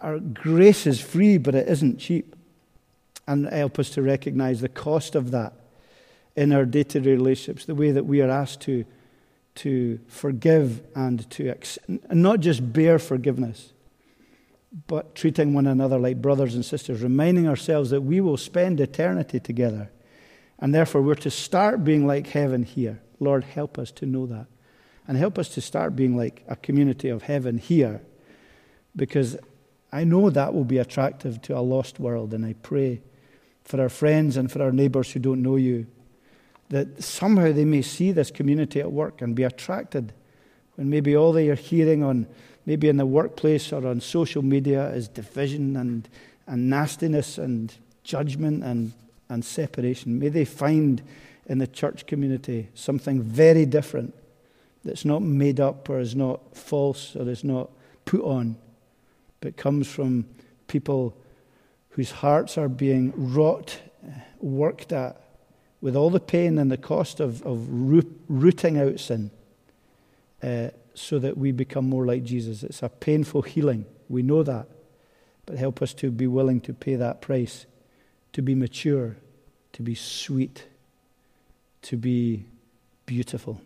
our 0.00 0.18
grace 0.18 0.86
is 0.86 1.00
free, 1.00 1.38
but 1.38 1.54
it 1.54 1.68
isn't 1.68 1.98
cheap. 1.98 2.36
And 3.26 3.46
help 3.46 3.78
us 3.78 3.90
to 3.90 4.02
recognize 4.02 4.60
the 4.60 4.68
cost 4.68 5.14
of 5.14 5.30
that 5.30 5.54
in 6.36 6.52
our 6.52 6.64
day 6.64 6.82
to 6.84 7.00
day 7.00 7.10
relationships, 7.10 7.64
the 7.64 7.74
way 7.74 7.90
that 7.90 8.06
we 8.06 8.20
are 8.20 8.30
asked 8.30 8.60
to, 8.62 8.84
to 9.56 9.98
forgive 10.06 10.82
and 10.94 11.28
to 11.30 11.54
and 11.88 12.22
not 12.22 12.40
just 12.40 12.72
bear 12.72 12.98
forgiveness, 12.98 13.72
but 14.86 15.14
treating 15.14 15.52
one 15.52 15.66
another 15.66 15.98
like 15.98 16.22
brothers 16.22 16.54
and 16.54 16.64
sisters, 16.64 17.02
reminding 17.02 17.48
ourselves 17.48 17.90
that 17.90 18.02
we 18.02 18.20
will 18.20 18.36
spend 18.36 18.80
eternity 18.80 19.40
together. 19.40 19.90
And 20.60 20.74
therefore, 20.74 21.02
we're 21.02 21.14
to 21.16 21.30
start 21.30 21.84
being 21.84 22.06
like 22.06 22.28
heaven 22.28 22.62
here. 22.62 23.00
Lord, 23.18 23.44
help 23.44 23.78
us 23.78 23.90
to 23.92 24.06
know 24.06 24.26
that. 24.26 24.46
And 25.08 25.16
help 25.16 25.38
us 25.38 25.48
to 25.50 25.60
start 25.60 25.96
being 25.96 26.16
like 26.16 26.44
a 26.46 26.54
community 26.54 27.08
of 27.08 27.22
heaven 27.22 27.58
here. 27.58 28.02
Because 28.94 29.36
I 29.90 30.04
know 30.04 30.30
that 30.30 30.54
will 30.54 30.64
be 30.64 30.78
attractive 30.78 31.42
to 31.42 31.58
a 31.58 31.60
lost 31.60 31.98
world. 31.98 32.32
And 32.32 32.44
I 32.44 32.52
pray 32.62 33.00
for 33.64 33.80
our 33.80 33.88
friends 33.88 34.36
and 34.36 34.52
for 34.52 34.62
our 34.62 34.70
neighbors 34.70 35.10
who 35.10 35.18
don't 35.18 35.42
know 35.42 35.56
you 35.56 35.86
that 36.70 37.02
somehow 37.02 37.52
they 37.52 37.64
may 37.64 37.82
see 37.82 38.12
this 38.12 38.30
community 38.30 38.80
at 38.80 38.90
work 38.90 39.20
and 39.20 39.34
be 39.34 39.42
attracted 39.42 40.12
when 40.76 40.88
maybe 40.88 41.16
all 41.16 41.32
they 41.32 41.48
are 41.50 41.56
hearing 41.56 42.02
on 42.02 42.26
maybe 42.64 42.88
in 42.88 42.96
the 42.96 43.06
workplace 43.06 43.72
or 43.72 43.86
on 43.86 44.00
social 44.00 44.42
media 44.42 44.88
is 44.90 45.08
division 45.08 45.76
and, 45.76 46.08
and 46.46 46.70
nastiness 46.70 47.38
and 47.38 47.74
judgment 48.04 48.62
and, 48.62 48.92
and 49.28 49.44
separation. 49.44 50.18
May 50.18 50.28
they 50.28 50.44
find 50.44 51.02
in 51.46 51.58
the 51.58 51.66
church 51.66 52.06
community 52.06 52.68
something 52.74 53.22
very 53.22 53.66
different 53.66 54.14
that's 54.84 55.04
not 55.04 55.22
made 55.22 55.58
up 55.58 55.88
or 55.88 55.98
is 55.98 56.14
not 56.14 56.56
false 56.56 57.16
or 57.16 57.28
is 57.28 57.42
not 57.42 57.70
put 58.04 58.22
on, 58.22 58.56
but 59.40 59.56
comes 59.56 59.88
from 59.88 60.26
people 60.68 61.16
whose 61.90 62.12
hearts 62.12 62.56
are 62.56 62.68
being 62.68 63.12
wrought, 63.16 63.78
worked 64.38 64.92
at 64.92 65.20
with 65.80 65.96
all 65.96 66.10
the 66.10 66.20
pain 66.20 66.58
and 66.58 66.70
the 66.70 66.76
cost 66.76 67.20
of, 67.20 67.42
of 67.42 67.66
rooting 67.68 68.78
out 68.78 69.00
sin 69.00 69.30
uh, 70.42 70.68
so 70.94 71.18
that 71.18 71.38
we 71.38 71.52
become 71.52 71.88
more 71.88 72.04
like 72.04 72.24
Jesus. 72.24 72.62
It's 72.62 72.82
a 72.82 72.88
painful 72.88 73.42
healing. 73.42 73.86
We 74.08 74.22
know 74.22 74.42
that. 74.42 74.66
But 75.46 75.56
help 75.56 75.82
us 75.82 75.94
to 75.94 76.10
be 76.10 76.26
willing 76.26 76.60
to 76.62 76.72
pay 76.72 76.96
that 76.96 77.20
price, 77.20 77.66
to 78.32 78.42
be 78.42 78.54
mature, 78.54 79.16
to 79.72 79.82
be 79.82 79.94
sweet, 79.94 80.66
to 81.82 81.96
be 81.96 82.44
beautiful. 83.06 83.60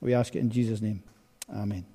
We 0.00 0.14
ask 0.14 0.34
it 0.36 0.38
in 0.38 0.50
Jesus' 0.50 0.80
name. 0.80 1.02
Amen. 1.52 1.93